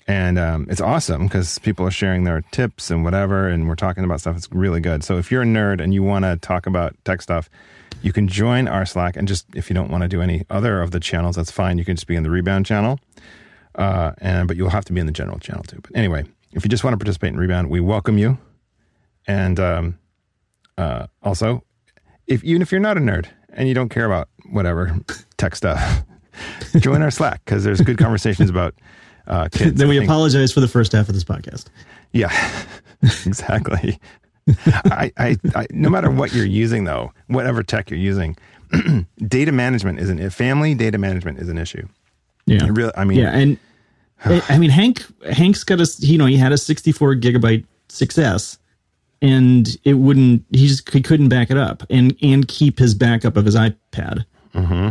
[0.07, 4.03] and um, it's awesome because people are sharing their tips and whatever, and we're talking
[4.03, 4.38] about stuff.
[4.38, 5.03] It's really good.
[5.03, 7.49] So if you're a nerd and you want to talk about tech stuff,
[8.03, 9.17] you can join our Slack.
[9.17, 11.79] And just if you don't want to do any other of the channels, that's fine.
[11.79, 12.99] You can just be in the Rebound channel,
[13.73, 15.79] uh, and but you'll have to be in the general channel too.
[15.81, 18.38] But anyway, if you just want to participate in Rebound, we welcome you.
[19.25, 19.97] And um,
[20.77, 21.63] uh, also,
[22.27, 24.95] if even if you're not a nerd and you don't care about whatever
[25.39, 26.04] tech stuff,
[26.78, 28.75] join our Slack because there's good conversations about
[29.28, 29.80] uh, kids.
[29.80, 31.65] Then we apologize for the first half of this podcast.
[32.12, 32.32] Yeah,
[33.25, 33.99] exactly.
[34.67, 38.36] I, I, I, no matter what you're using, though, whatever tech you're using,
[39.28, 41.88] data management is an family data management is an issue.
[42.45, 42.65] Yeah.
[42.65, 43.58] It really, I mean, Yeah, and
[44.25, 48.58] I I mean Hank Hank's got a you know he had a 64 gigabyte 6S
[49.21, 53.38] and it wouldn't he just he couldn't back it up and and keep his backup
[53.38, 54.25] of his iPad.
[54.54, 54.89] Mm-hmm.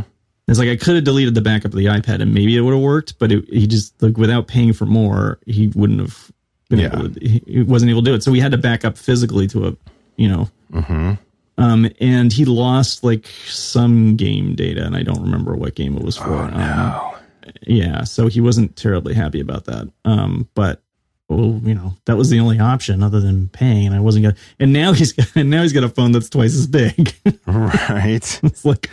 [0.49, 2.73] It's like I could have deleted the backup of the iPad and maybe it would
[2.75, 6.31] have worked, but it, he just like without paying for more, he wouldn't have
[6.71, 6.87] been Yeah.
[6.99, 8.23] able to, he, wasn't able to do it.
[8.23, 9.77] So we had to back up physically to a
[10.17, 10.49] you know.
[10.73, 11.13] Hmm.
[11.59, 16.05] Um, and he lost like some game data, and I don't remember what game it
[16.05, 16.33] was for.
[16.33, 17.21] Oh Um,
[17.67, 19.91] yeah, so he wasn't terribly happy about that.
[20.05, 20.83] Um, but
[21.29, 24.37] well, you know, that was the only option other than paying, and I wasn't gonna.
[24.61, 27.13] And now he's got, and now he's got a phone that's twice as big.
[27.47, 28.41] right.
[28.43, 28.89] it's like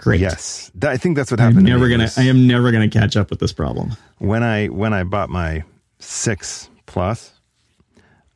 [0.00, 0.20] great.
[0.20, 1.66] Yes, I think that's what I'm happened.
[1.66, 2.10] to gonna.
[2.16, 3.92] I am never gonna catch up with this problem.
[4.18, 5.62] when I when I bought my
[5.98, 7.32] six plus.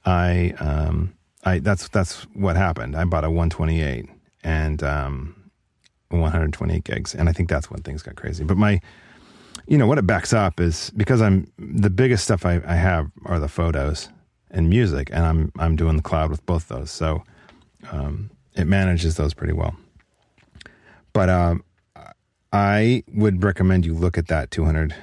[0.07, 2.96] I um I that's that's what happened.
[2.96, 4.07] I bought a 128
[4.42, 5.50] and um
[6.11, 8.44] 128 gigs, and I think that's when things got crazy.
[8.44, 8.81] But my
[9.66, 13.11] you know what it backs up is because I'm the biggest stuff I, I have
[13.24, 14.09] are the photos
[14.50, 17.24] and music, and I'm I'm doing the cloud with both those, so
[17.90, 19.74] um, it manages those pretty well.
[21.14, 21.64] But um,
[22.53, 24.94] I would recommend you look at that 200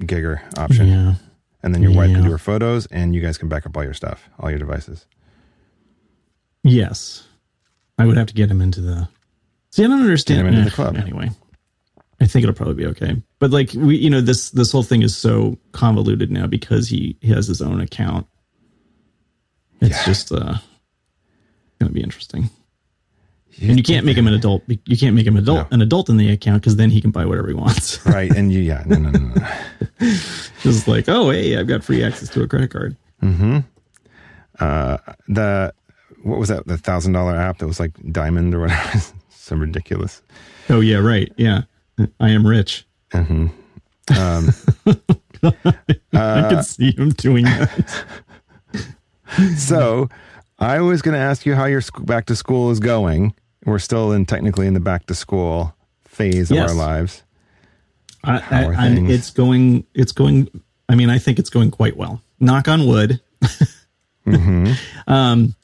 [0.00, 1.14] gigger option, Yeah.
[1.62, 3.82] and then your wife can do her photos, and you guys can back up all
[3.82, 5.06] your stuff, all your devices.
[6.62, 7.26] Yes,
[7.98, 9.08] I would have to get him into the.
[9.70, 10.38] See, I don't understand.
[10.42, 10.96] Get him into the eh, club.
[10.96, 11.30] Anyway,
[12.20, 13.22] I think it'll probably be okay.
[13.38, 17.16] But like we, you know, this this whole thing is so convoluted now because he,
[17.20, 18.26] he has his own account.
[19.80, 20.04] It's Yeah.
[20.04, 20.58] just uh,
[21.78, 22.50] going to be interesting.
[23.60, 24.62] And you can't make him an adult.
[24.84, 25.74] You can't make him adult No.
[25.74, 28.04] an adult in the account because then he can buy whatever he wants.
[28.06, 29.48] right, and you yeah no no no no.
[30.62, 32.96] Just like, oh hey, I've got free access to a credit card.
[34.60, 35.72] uh, the
[36.22, 40.22] what was that the thousand dollar app that was like diamond or whatever so ridiculous
[40.68, 41.32] Oh yeah, right.
[41.36, 41.62] Yeah,
[42.20, 42.86] I am rich.
[43.12, 43.50] Mhm
[44.16, 44.50] um,
[46.12, 48.04] I could see him doing that.
[49.56, 50.08] so
[50.60, 53.34] i was going to ask you how your back to school is going
[53.66, 55.74] we're still in technically in the back to school
[56.06, 57.22] phase of our lives
[58.26, 59.86] I, I, I'm, it's going.
[59.94, 60.48] It's going.
[60.88, 62.20] I mean, I think it's going quite well.
[62.40, 63.20] Knock on wood.
[64.26, 64.72] Mm-hmm.
[65.08, 65.54] Um,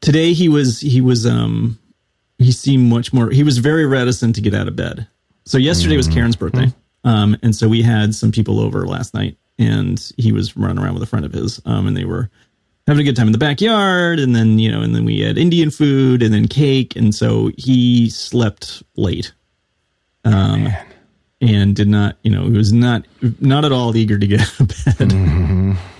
[0.00, 1.78] today he was he was um
[2.38, 3.28] he seemed much more.
[3.28, 5.06] He was very reticent to get out of bed.
[5.44, 6.72] So yesterday was Karen's birthday,
[7.04, 10.94] um, and so we had some people over last night, and he was running around
[10.94, 12.30] with a friend of his, um, and they were
[12.86, 15.38] having a good time in the backyard, and then you know, and then we had
[15.38, 19.32] Indian food, and then cake, and so he slept late,
[20.24, 20.68] um,
[21.40, 23.06] and did not, you know, he was not
[23.40, 25.12] not at all eager to get out of bed.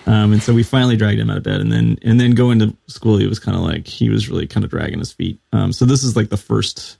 [0.06, 2.58] Um, and so we finally dragged him out of bed, and then and then going
[2.58, 5.38] to school, he was kind of like he was really kind of dragging his feet.
[5.52, 6.98] Um, so this is like the first,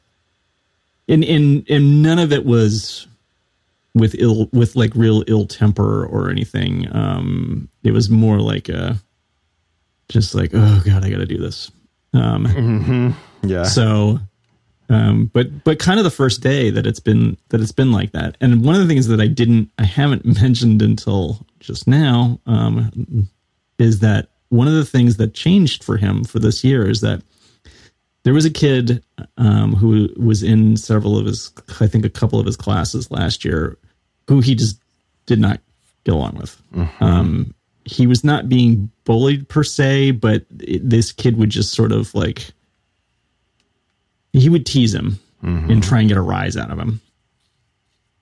[1.09, 3.07] and and and none of it was
[3.95, 6.89] with ill with like real ill temper or anything.
[6.97, 8.99] Um, it was more like a
[10.09, 11.71] just like oh god, I got to do this.
[12.13, 13.65] Um, Yeah.
[13.65, 14.19] so,
[14.89, 18.13] um, but but kind of the first day that it's been that it's been like
[18.13, 18.37] that.
[18.41, 23.29] And one of the things that I didn't I haven't mentioned until just now um,
[23.79, 27.23] is that one of the things that changed for him for this year is that
[28.23, 29.03] there was a kid
[29.37, 33.45] um, who was in several of his I think a couple of his classes last
[33.45, 33.77] year
[34.29, 34.79] who he just
[35.27, 35.61] did not
[36.05, 36.61] get along with.
[37.01, 41.93] Um, he was not being bullied per se, but it, this kid would just sort
[41.93, 42.53] of like
[44.33, 45.71] he would tease him mm-hmm.
[45.71, 47.01] and try and get a rise out of him.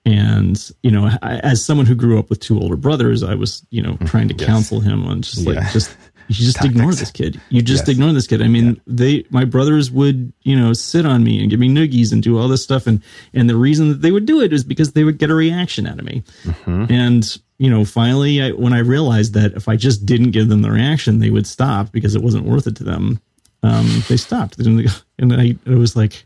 [0.05, 3.65] And you know, I, as someone who grew up with two older brothers, I was
[3.69, 4.05] you know mm-hmm.
[4.05, 5.71] trying to counsel him on just like Yeah.
[5.71, 5.95] just
[6.27, 7.39] you just ignore this kid.
[7.49, 7.95] You just Yes.
[7.95, 8.41] ignore this kid.
[8.41, 12.11] I mean, they my brothers would you know sit on me and give me noogies
[12.11, 13.01] and do all this stuff, and
[13.33, 15.87] and the reason that they would do it is because they would get a reaction
[15.87, 16.21] out of me.
[16.43, 16.91] Mm-hmm.
[16.91, 20.61] And you know, finally, I, when I realized that if I just didn't give them
[20.61, 23.21] the reaction, they would stop because it wasn't worth it to them.
[23.63, 24.91] Um, they stopped, and
[25.33, 26.25] I, I was like,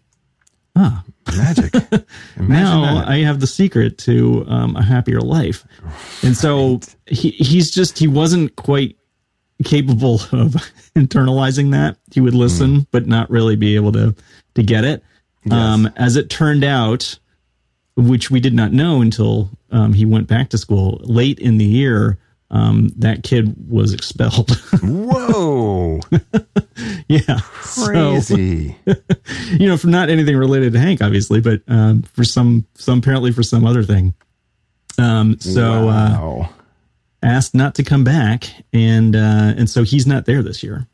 [0.75, 1.03] ah,
[1.35, 1.73] Magic.
[2.39, 3.07] Now that.
[3.07, 5.63] I have the secret to um, a happier life.
[6.23, 8.95] And so he he's just he wasn't quite
[9.63, 10.53] capable of
[10.95, 11.97] internalizing that.
[12.11, 14.15] He would listen, but not really be able to
[14.55, 15.03] to get it.
[15.51, 17.17] Um, as it turned out,
[17.97, 21.65] which we did not know until um, he went back to school late in the
[21.65, 22.17] year.
[22.49, 24.51] Um, that kid was expelled.
[24.81, 25.99] Whoa.
[27.09, 28.73] yeah, So- Crazy.
[29.51, 33.33] you know, for not anything related to Hank, obviously, but um, for some, some apparently
[33.33, 34.13] for some other thing.
[34.97, 36.47] Um, so uh,
[37.21, 40.87] asked not to come back, and uh, and so he's not there this year.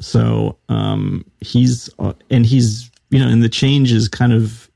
[0.00, 4.70] So um, he's uh, and he's you know, and the change is kind of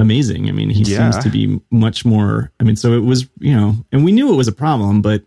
[0.00, 0.48] amazing.
[0.48, 1.10] I mean, he Yeah.
[1.10, 2.50] seems to be much more.
[2.60, 5.22] I mean, so it was you know, and we knew it was a problem, but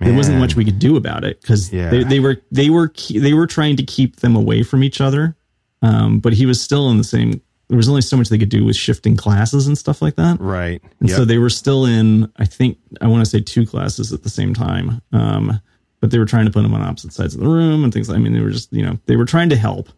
[0.00, 1.90] there wasn't much we could do about it because Yeah.
[1.90, 5.36] they, they were they were they were trying to keep them away from each other
[5.82, 8.48] um, but he was still in the same there was only so much they could
[8.48, 10.82] do with shifting classes and stuff like that Right.
[11.00, 11.16] and Yep.
[11.18, 14.28] so they were still in i think i want to say two classes at the
[14.30, 15.60] same time um,
[16.00, 18.10] but they were trying to put them on opposite sides of the room and things
[18.10, 19.88] i mean they were just you know they were trying to help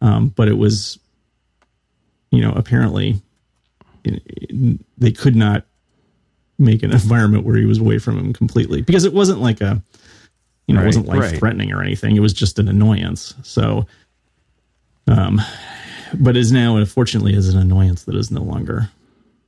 [0.00, 0.98] um, but it was
[2.34, 3.20] you know apparently
[4.98, 5.64] they could not
[6.58, 9.82] make an environment where he was away from him completely because it wasn't like a
[10.66, 11.38] you know Right, it wasn't life right.
[11.38, 12.16] threatening or anything.
[12.16, 13.34] It was just an annoyance.
[13.42, 13.86] So
[15.06, 15.40] um
[16.18, 18.88] but is now unfortunately is an annoyance that is no longer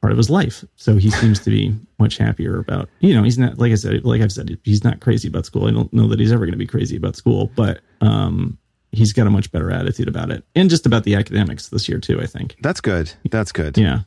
[0.01, 0.65] part of his life.
[0.77, 4.05] So he seems to be much happier about you know he's not like i said
[4.05, 5.67] like i've said he's not crazy about school.
[5.67, 8.59] I don't know that he's ever going to be crazy about school but um
[8.97, 11.99] he's got a much better attitude about it and just about the academics this year
[11.99, 13.13] too i think That's good.
[13.31, 13.77] That's good.
[13.79, 14.01] yeah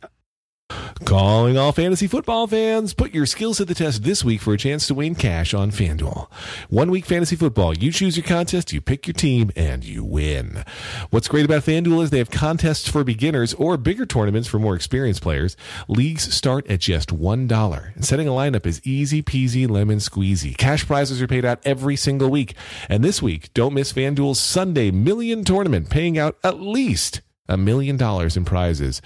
[1.05, 4.58] Calling all fantasy football fans, put your skills to the test this week for a
[4.58, 6.32] chance to win cash on FanDuel.
[6.69, 10.63] One week fantasy football, you choose your contest, you pick your team, and you win.
[11.10, 14.75] What's great about FanDuel is they have contests for beginners or bigger tournaments for more
[14.75, 15.58] experienced players.
[15.88, 20.55] Leagues start at just $1, and setting a lineup is easy peasy lemon squeezy.
[20.55, 22.53] Cash prizes are paid out every single week.
[22.88, 27.97] And this week, don't miss FanDuel's Sunday Million Tournament, paying out at least a million
[27.97, 29.01] dollars in prizes.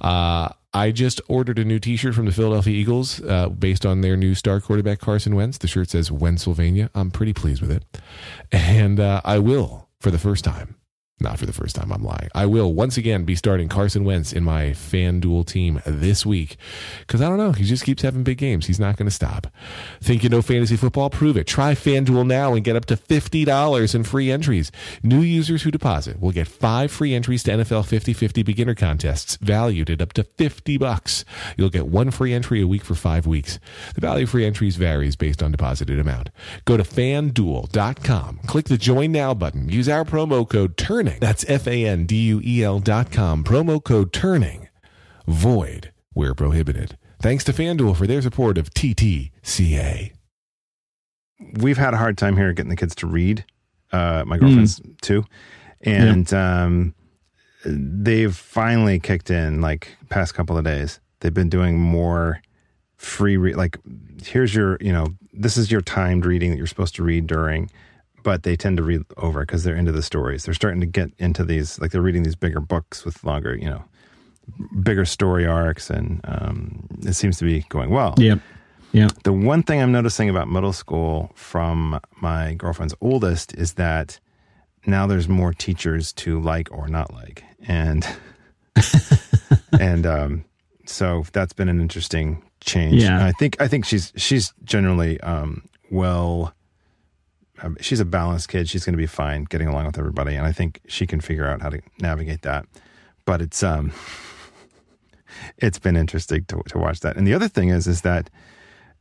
[0.00, 4.16] Uh, I just ordered a new T-shirt from the Philadelphia Eagles uh, based on their
[4.16, 5.58] new star quarterback Carson Wentz.
[5.58, 6.90] The shirt says Pennsylvania.
[6.94, 7.84] I'm pretty pleased with it,
[8.52, 10.77] and uh, I will for the first time.
[11.20, 12.28] Not for the first time, I'm lying.
[12.34, 16.56] I will once again be starting Carson Wentz in my FanDuel team this week
[17.00, 17.50] because I don't know.
[17.50, 18.66] He just keeps having big games.
[18.66, 19.48] He's not going to stop.
[20.00, 21.10] Think you know fantasy football?
[21.10, 21.48] Prove it.
[21.48, 24.70] Try FanDuel now and get up to $50 in free entries.
[25.02, 29.36] New users who deposit will get five free entries to NFL 50 50 beginner contests
[29.36, 31.24] valued at up to 50 bucks.
[31.56, 33.58] You'll get one free entry a week for five weeks.
[33.94, 36.30] The value of free entries varies based on deposited amount.
[36.64, 40.76] Go to fanduel.com, click the join now button, use our promo code
[41.08, 41.20] TURNING.
[41.20, 44.68] That's F A N D U E L dot com, promo code TURNING.
[45.26, 46.96] Void where prohibited.
[47.20, 50.12] Thanks to FanDuel for their support of TTCA.
[51.54, 53.44] we've had a hard time here getting the kids to read.
[53.92, 55.24] Uh, my girlfriend's too,
[55.80, 56.94] and um,
[57.64, 61.00] they've finally kicked in like past couple of days.
[61.20, 62.40] They've been doing more
[62.96, 63.78] free re- like
[64.24, 67.70] here's your you know this is your timed reading that you're supposed to read during
[68.22, 71.10] but they tend to read over because they're into the stories they're starting to get
[71.18, 73.84] into these like they're reading these bigger books with longer you know
[74.82, 78.36] bigger story arcs and um, it seems to be going well Yeah.
[78.92, 79.08] Yeah.
[79.24, 84.18] the one thing i'm noticing about middle school from my girlfriend's oldest is that
[84.86, 88.06] now there's more teachers to like or not like and
[89.78, 90.44] and um,
[90.86, 93.24] so that's been an interesting change Yeah.
[93.26, 96.54] i think i think she's she's generally um, well
[97.80, 100.52] she's a balanced kid she's going to be fine getting along with everybody and i
[100.52, 102.66] think she can figure out how to navigate that
[103.24, 103.92] but it's um
[105.58, 108.30] it's been interesting to, to watch that and the other thing is is that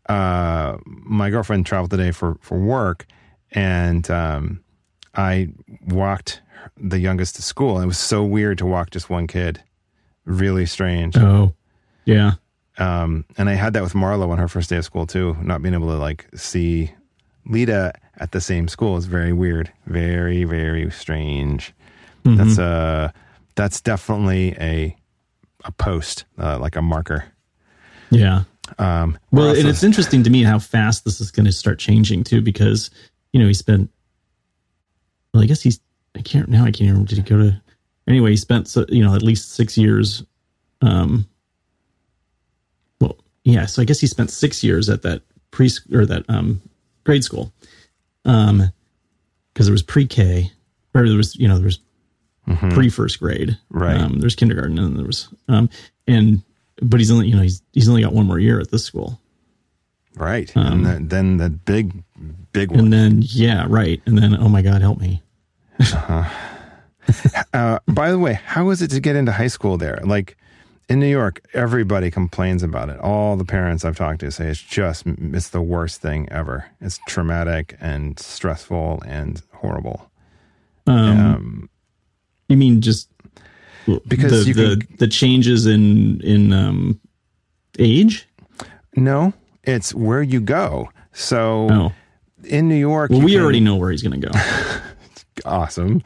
[0.07, 3.05] uh, my girlfriend traveled today for, for work,
[3.51, 4.63] and um,
[5.13, 5.49] I
[5.85, 6.41] walked
[6.77, 7.79] the youngest to school.
[7.79, 9.61] It was so weird to walk just one kid,
[10.25, 11.17] really strange.
[11.17, 11.53] Oh.
[12.05, 12.33] Yeah.
[12.77, 15.35] Um, and I had that with Marlo on her first day of school too.
[15.41, 16.91] Not being able to like see
[17.49, 21.73] Leta at the same school is very weird, very very strange.
[22.23, 23.13] That's a
[23.55, 24.95] that's definitely a
[25.63, 27.25] a post, uh, like a marker.
[28.09, 28.43] Yeah.
[28.79, 32.23] Um, Well, and it's interesting to me how fast this is going to start changing
[32.23, 32.89] too, because
[33.31, 33.89] you know he spent.
[35.33, 35.79] Well, I guess he's.
[36.15, 36.63] I can't now.
[36.63, 37.07] I can't remember.
[37.07, 37.61] Did he go to?
[38.07, 40.23] Anyway, he spent you know at least six years.
[40.81, 41.27] Um.
[42.99, 43.65] Well, yeah.
[43.67, 45.21] So I guess he spent six years at that
[45.51, 46.61] pre or that um
[47.07, 47.51] grade school,
[48.25, 48.71] um,
[49.53, 50.51] because there was pre K
[50.93, 51.79] or there was you know there was
[52.69, 53.99] pre first grade, Right.
[53.99, 55.69] Um, there's kindergarten and there was um
[56.07, 56.43] and
[56.81, 59.19] but he's only you know he's he's only got one more year at this school.
[60.15, 60.51] Right.
[60.55, 62.03] and then, then the big,
[62.51, 62.79] big one.
[62.79, 64.01] Um, And then yeah, right.
[64.05, 65.21] And then oh my god, help me.
[67.53, 70.01] Uh, by the way, how was it to get into high school there?
[70.03, 70.35] Like
[70.89, 72.99] in New York, everybody complains about it.
[72.99, 76.65] All the parents I've talked to say it's just, it's the worst thing ever.
[76.79, 80.09] It's traumatic and stressful and horrible.
[80.85, 81.69] Um, Um,
[82.47, 83.09] you mean just
[84.07, 86.99] Because the you the, can- the changes in in um
[87.79, 88.27] age?
[88.95, 89.33] no,
[89.63, 90.89] it's where you go.
[91.11, 91.91] So Oh.
[92.45, 94.39] in New York, Well, we can- already know where he's going to go.
[95.45, 96.01] awesome.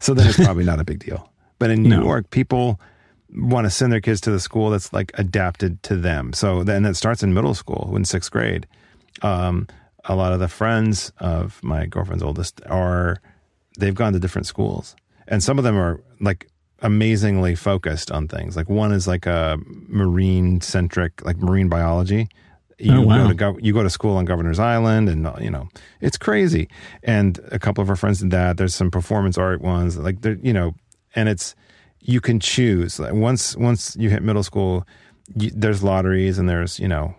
[0.00, 1.30] So then it's probably not a big deal.
[1.60, 2.02] But in New No.
[2.02, 2.80] York, people
[3.36, 6.32] want to send their kids to the school that's like adapted to them.
[6.32, 8.66] So then that starts in middle school in sixth grade.
[9.22, 9.66] Um,
[10.04, 13.20] a lot of the friends of my girlfriend's oldest are
[13.78, 14.94] they've gone to different schools,
[15.28, 16.48] and some of them are like
[16.80, 18.56] amazingly focused on things.
[18.56, 19.58] Like one is like a
[19.88, 22.28] marine centric, like marine biology.
[22.78, 23.22] You Oh, wow.
[23.22, 25.68] go to gov- you go to school on Governor's Island, and you know
[26.00, 26.68] it's crazy.
[27.02, 28.56] And a couple of our friends did that.
[28.58, 30.74] There's some performance art ones, like they're you know,
[31.14, 31.54] and it's
[32.04, 33.00] you can choose.
[33.00, 34.86] Like once once you hit middle school,
[35.36, 37.14] you, there's lotteries and there's you know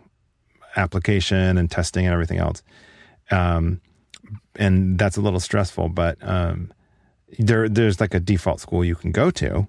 [0.78, 2.62] application and testing and everything else.
[3.32, 3.82] Um,
[4.56, 6.72] and that's a little stressful, but um,
[7.40, 9.68] there there's like a default school you can go to.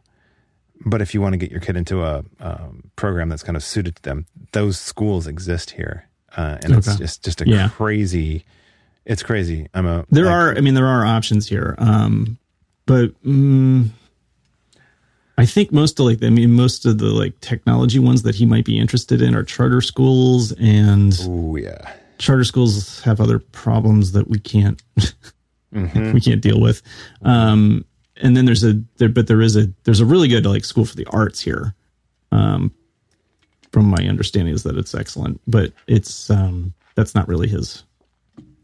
[0.84, 3.64] But if you want to get your kid into a um, program that's kind of
[3.64, 6.06] suited to them, those schools exist here,
[6.36, 6.98] uh, and it's Okay.
[6.98, 7.68] just just a Yeah.
[7.70, 8.44] crazy.
[9.06, 9.68] It's crazy.
[9.72, 11.76] I'm a There like, are, I mean, there are options here.
[11.78, 12.36] Um,
[12.86, 13.88] but mm,
[15.38, 18.46] I think most of like, I mean, most of the like technology ones that he
[18.46, 24.12] might be interested in are charter schools, and Oh yeah, charter schools have other problems
[24.12, 24.82] that we can't
[25.74, 26.12] Mm-hmm.
[26.12, 26.80] we can't deal with.
[27.22, 27.84] Um,
[28.22, 30.86] and then there's a there, but there is a there's a really good like school
[30.86, 31.74] for the arts here.
[32.32, 32.72] Um,
[33.72, 37.84] from my understanding is that it's excellent, but it's um that's not really his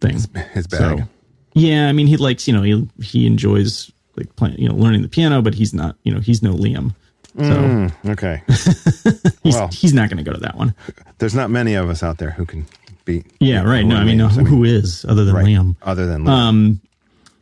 [0.00, 0.14] thing.
[0.54, 1.00] his bag.
[1.00, 1.08] So,
[1.54, 5.02] yeah, I mean, he likes, you know, he he enjoys like playing, you know, learning
[5.02, 6.94] the piano, but he's not, you know, he's no Liam.
[7.36, 8.42] So Mm, okay.
[9.42, 9.68] he's, well.
[9.68, 10.74] he's not going to go to that one.
[11.18, 12.66] There's not many of us out there who can
[13.06, 13.24] beat.
[13.40, 13.86] Yeah, right.
[13.86, 14.48] No, I mean, no, names.
[14.48, 15.46] who is other than right.
[15.46, 15.76] Liam?
[15.82, 16.28] Other than Liam.
[16.28, 16.80] Um,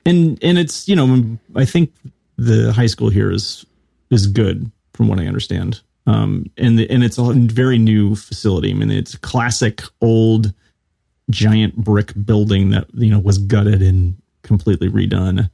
[0.07, 1.93] and and it's you know, I think
[2.39, 3.67] the high school here is
[4.11, 5.81] is good from what I understand.
[6.07, 8.71] Um, and the, and it's a very new facility.
[8.71, 10.53] I mean, it's a classic old
[11.31, 15.51] giant brick building that you know was gutted and completely redone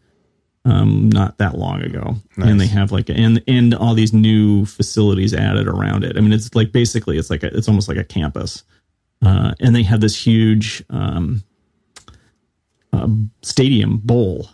[0.66, 2.16] um not that long ago.
[2.36, 6.16] And they have like and and all these new facilities added around it.
[6.16, 8.64] I mean it's like basically it's like a, it's almost like a campus.
[9.24, 11.42] Uh and they have this huge um
[12.92, 13.08] uh,
[13.42, 14.48] stadium bowl.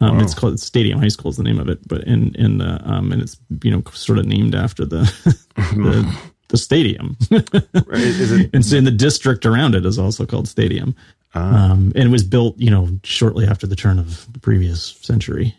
[0.00, 2.80] Um, it's called Stadium High School is the name of it, but in in the
[2.84, 5.00] um, and it's you know sort of named after the
[5.56, 6.18] the,
[6.48, 7.16] the stadium.
[7.30, 10.94] Right, is it and so in the district around it is also called Stadium.
[11.34, 11.72] Ah.
[11.72, 15.54] Um, and it was built, you know, shortly after the turn of the previous century.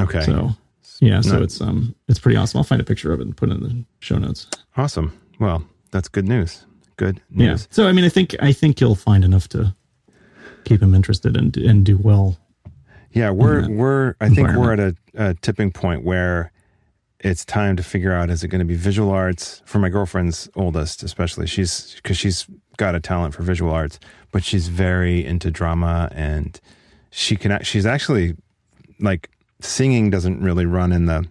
[0.00, 0.22] Okay.
[0.22, 0.50] So
[1.00, 1.42] yeah, so No.
[1.42, 2.58] it's um it's pretty awesome.
[2.58, 4.46] I'll find a picture of it and put it in the show notes.
[4.76, 5.12] Awesome.
[5.40, 6.64] Well, that's good news.
[6.96, 7.62] Good news.
[7.62, 7.66] Yeah.
[7.74, 9.74] So I mean, I think I think you'll find enough to
[10.64, 12.38] keep him interested and and do well.
[13.10, 16.52] Yeah, we're we're I think we're at a, a tipping point where
[17.22, 19.62] it's time to figure out is it going to be visual arts?
[19.64, 22.46] For my girlfriend's oldest especially she's because she's
[22.76, 23.98] got a talent for visual arts
[24.32, 26.60] but she's very into drama and
[27.10, 28.34] she can she's actually
[29.00, 31.26] like singing doesn't really run in the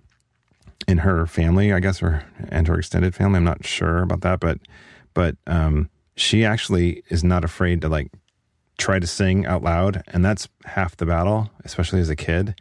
[0.87, 4.39] in her family I guess or and her extended family I'm not sure about that
[4.39, 4.59] but
[5.13, 8.11] but um she actually is not afraid to like
[8.77, 12.55] try to sing out loud and that's half the battle especially as a kid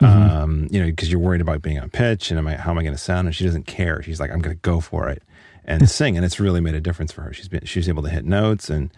[0.00, 2.78] um you know because you're worried about being on pitch and am I, how am
[2.78, 3.26] i going to sound?
[3.26, 4.02] And she doesn't care.
[4.02, 5.22] She's like i'm going to go for it
[5.64, 6.16] and sing.
[6.16, 7.32] And it's really made a difference for her.
[7.32, 8.90] She's been she's able to hit notes and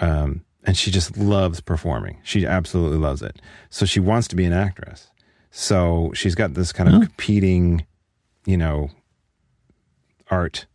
[0.00, 2.18] um and she just loves performing.
[2.24, 3.40] She absolutely loves it.
[3.70, 5.08] So she wants to be an actress.
[5.50, 7.00] So she's got this kind of Oh.
[7.00, 7.86] competing
[8.44, 8.90] you know
[10.30, 10.66] art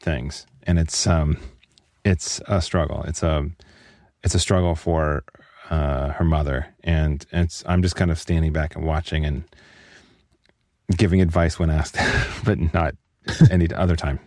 [0.00, 0.46] things.
[0.64, 1.38] And it's um
[2.04, 3.02] it's a struggle.
[3.04, 3.48] It's a
[4.24, 5.22] it's a struggle for
[5.70, 9.44] uh, her mother, and it's I'm just kind of standing back and watching and
[10.96, 11.96] giving advice when asked,
[12.44, 12.94] but not
[13.50, 14.18] any other time.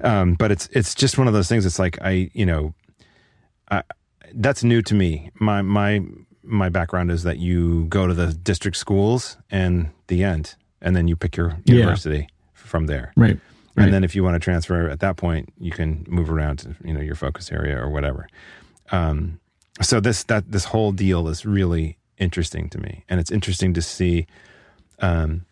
[0.00, 1.64] Um, but it's it's just one of those things.
[1.66, 2.74] It's like I you know,
[3.70, 3.82] I,
[4.34, 5.30] that's new to me.
[5.38, 6.00] My my
[6.42, 11.08] my background is that you go to the district schools and the end, and then
[11.08, 11.76] you pick your Yeah.
[11.76, 13.12] university from there.
[13.16, 13.38] Right.
[13.76, 13.84] Right.
[13.84, 16.76] And then if you want to transfer at that point, you can move around to
[16.84, 18.28] you know your focus area or whatever.
[18.92, 19.40] Um,
[19.82, 23.82] so this that this whole deal is really interesting to me, and it's interesting to
[23.82, 24.26] see.
[25.00, 25.44] Um,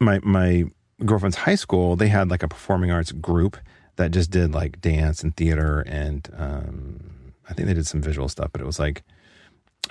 [0.00, 0.64] my my
[1.04, 3.56] girlfriend's high school, they had like a performing arts group
[3.96, 8.28] that just did like dance and theater, and um, I think they did some visual
[8.28, 9.02] stuff, but it was like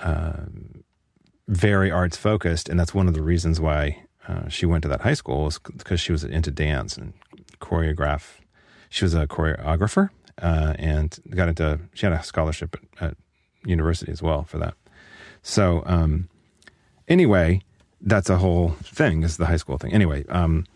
[0.00, 0.84] um,
[1.48, 5.02] very arts focused, and that's one of the reasons why uh, she went to that
[5.02, 7.14] high school was because she was into dance and
[7.60, 8.40] choreograph.
[8.88, 10.10] She was a choreographer
[10.40, 11.80] uh, and got into.
[11.94, 13.16] She had a scholarship at, at
[13.64, 14.74] university as well for that.
[15.42, 16.28] So um,
[17.08, 17.60] anyway,
[18.00, 19.22] that's a whole thing.
[19.22, 20.24] Is the high school thing anyway?
[20.28, 20.66] Um,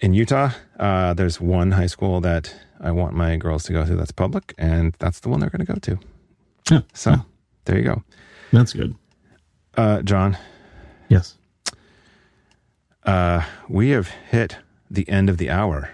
[0.00, 3.96] in Utah, uh, there's one high school that I want my girls to go to
[3.96, 5.98] that's public, and that's the one they're going to go to.
[6.70, 6.80] Yeah.
[6.92, 7.20] So Yeah.
[7.64, 8.02] there you go,
[8.52, 8.94] That's good.
[9.76, 10.36] uh, Jon.
[11.08, 11.36] Yes.
[13.04, 14.56] Uh, we have hit
[14.90, 15.90] the end of the hour.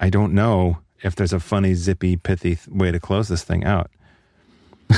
[0.00, 3.64] I don't know if there's a funny, zippy, pithy th- way to close this thing
[3.64, 3.90] out.
[4.90, 4.94] Uh,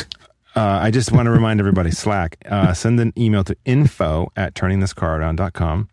[0.56, 5.88] I just want to remind everybody Slack, uh, send an email to info at turningthiscararound.com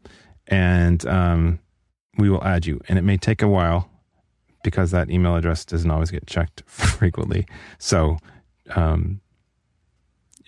[0.47, 1.59] and um,
[2.17, 2.81] we will add you.
[2.87, 3.89] And it may take a while
[4.63, 7.45] because that email address doesn't always get checked frequently.
[7.77, 8.17] So,
[8.75, 9.21] um,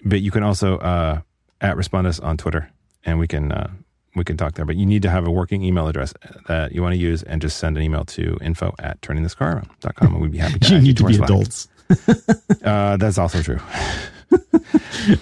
[0.03, 1.21] but you can also uh,
[1.61, 2.69] at respond us on Twitter
[3.05, 3.71] and we can uh,
[4.15, 4.65] we can talk there.
[4.65, 6.13] But you need to have a working email address
[6.47, 10.21] that you want to use and just send an email to info at turningthiscararound.com and
[10.21, 11.67] we'd be happy to You need to our be adults.
[12.63, 13.59] Uh, that's also true.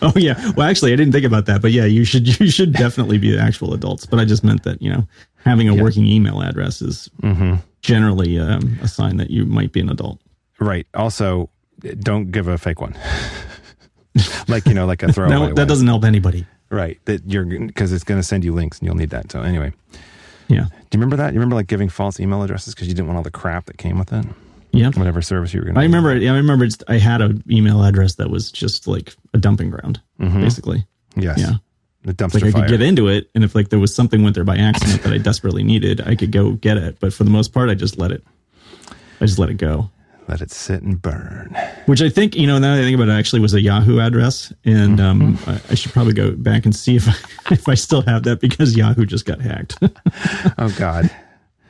[0.02, 0.52] Oh yeah.
[0.56, 3.38] Well, actually, I didn't think about that, but yeah, you should you should definitely be
[3.38, 4.06] actual adults.
[4.06, 5.08] But I just meant that you know
[5.46, 5.82] having a Yeah.
[5.82, 10.20] working email address is hmm generally um, a sign that you might be an adult.
[10.60, 10.86] Right.
[10.94, 11.50] Also,
[12.02, 12.94] don't give a fake one.
[14.50, 15.48] like you know, like a throwaway.
[15.48, 16.46] That, that doesn't help anybody.
[16.70, 17.00] Right.
[17.06, 19.32] That you're because it's going to send you links and you'll need that.
[19.32, 19.72] So anyway,
[20.50, 20.66] Yeah.
[20.66, 21.34] do you remember that?
[21.34, 23.78] You remember like giving false email addresses because you didn't want all the crap that
[23.78, 24.26] came with it,
[24.72, 24.90] Yeah.
[24.92, 25.82] whatever service you were going to.
[25.82, 26.12] I remember.
[26.12, 26.66] I remember.
[26.66, 30.42] It's, I had an email address that was just like a dumping ground, Mhm.
[30.42, 30.86] basically.
[31.16, 31.40] Yes.
[31.40, 31.54] Yeah.
[32.04, 32.62] The dumpster Like I fire.
[32.64, 35.12] could get into it, and if like there was something went there by accident that
[35.12, 36.98] I desperately needed, I could go get it.
[37.00, 38.24] But for the most part, I just let it.
[39.20, 39.90] I just let it go.
[40.30, 41.58] Let it sit and burn.
[41.88, 44.00] Which I think you know now that I think about it, actually was a Yahoo
[44.00, 47.16] address, and um, I, I should probably go back and see if I,
[47.54, 49.78] if I still have that because Yahoo just got hacked.
[50.60, 51.10] Oh God.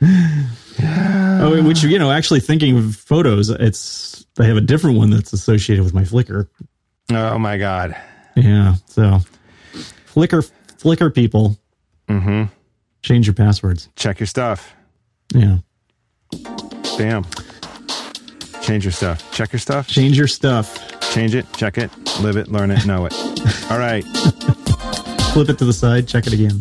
[0.82, 5.32] oh, which you know, actually thinking of photos, it's I have a different one that's
[5.32, 6.48] associated with my Flickr.
[7.10, 7.96] Oh my God.
[8.36, 9.18] Yeah, so
[10.14, 11.58] Flickr, Flickr people,
[12.08, 12.44] Mm-hmm.
[13.02, 13.88] change your passwords.
[13.96, 14.74] Check your stuff.
[15.34, 15.58] Yeah,
[16.98, 17.24] Bam.
[18.62, 19.32] Change your stuff.
[19.32, 19.88] Check your stuff.
[19.88, 21.00] change your stuff.
[21.12, 21.46] Change it.
[21.54, 21.90] Check it.
[22.20, 22.48] Live it.
[22.48, 22.84] Learn it.
[22.86, 23.14] Know it.
[23.70, 24.04] All right.
[25.32, 26.06] Flip it to the side.
[26.06, 26.60] Check it again.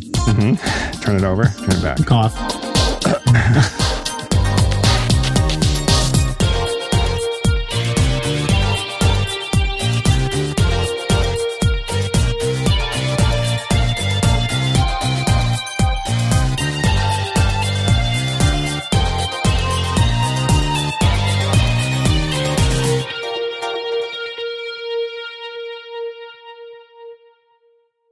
[1.01, 1.43] Turn it over.
[1.45, 2.05] Turn it back.
[2.05, 2.36] Cough.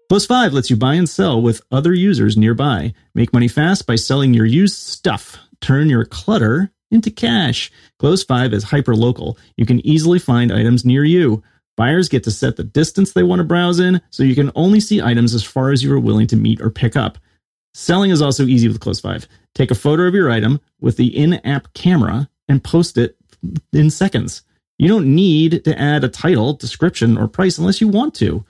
[0.09, 2.93] Close 5 lets you buy and sell with other users nearby.
[3.13, 5.37] Make money fast by selling your used stuff.
[5.59, 7.69] Turn your clutter into cash.
[7.99, 9.37] Close 5 is hyper local.
[9.57, 11.43] You can easily find items near you.
[11.75, 14.79] Buyers get to set the distance they want to browse in, so you can only
[14.79, 17.17] see items as far as you are willing to meet or pick up.
[17.73, 19.27] Selling is also easy with Close 5.
[19.55, 23.17] Take a photo of your item with the in app camera and post it
[23.73, 24.41] in seconds.
[24.79, 28.45] You don't need to add a title, description, or price unless you want to.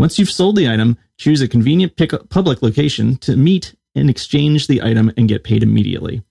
[0.00, 1.94] Once you've sold the item, choose a convenient
[2.30, 6.22] public location to meet and exchange the item and get paid immediately.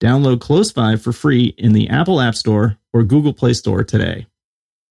[0.00, 4.28] Download Close 5 for free in the Apple App Store or Google Play Store today.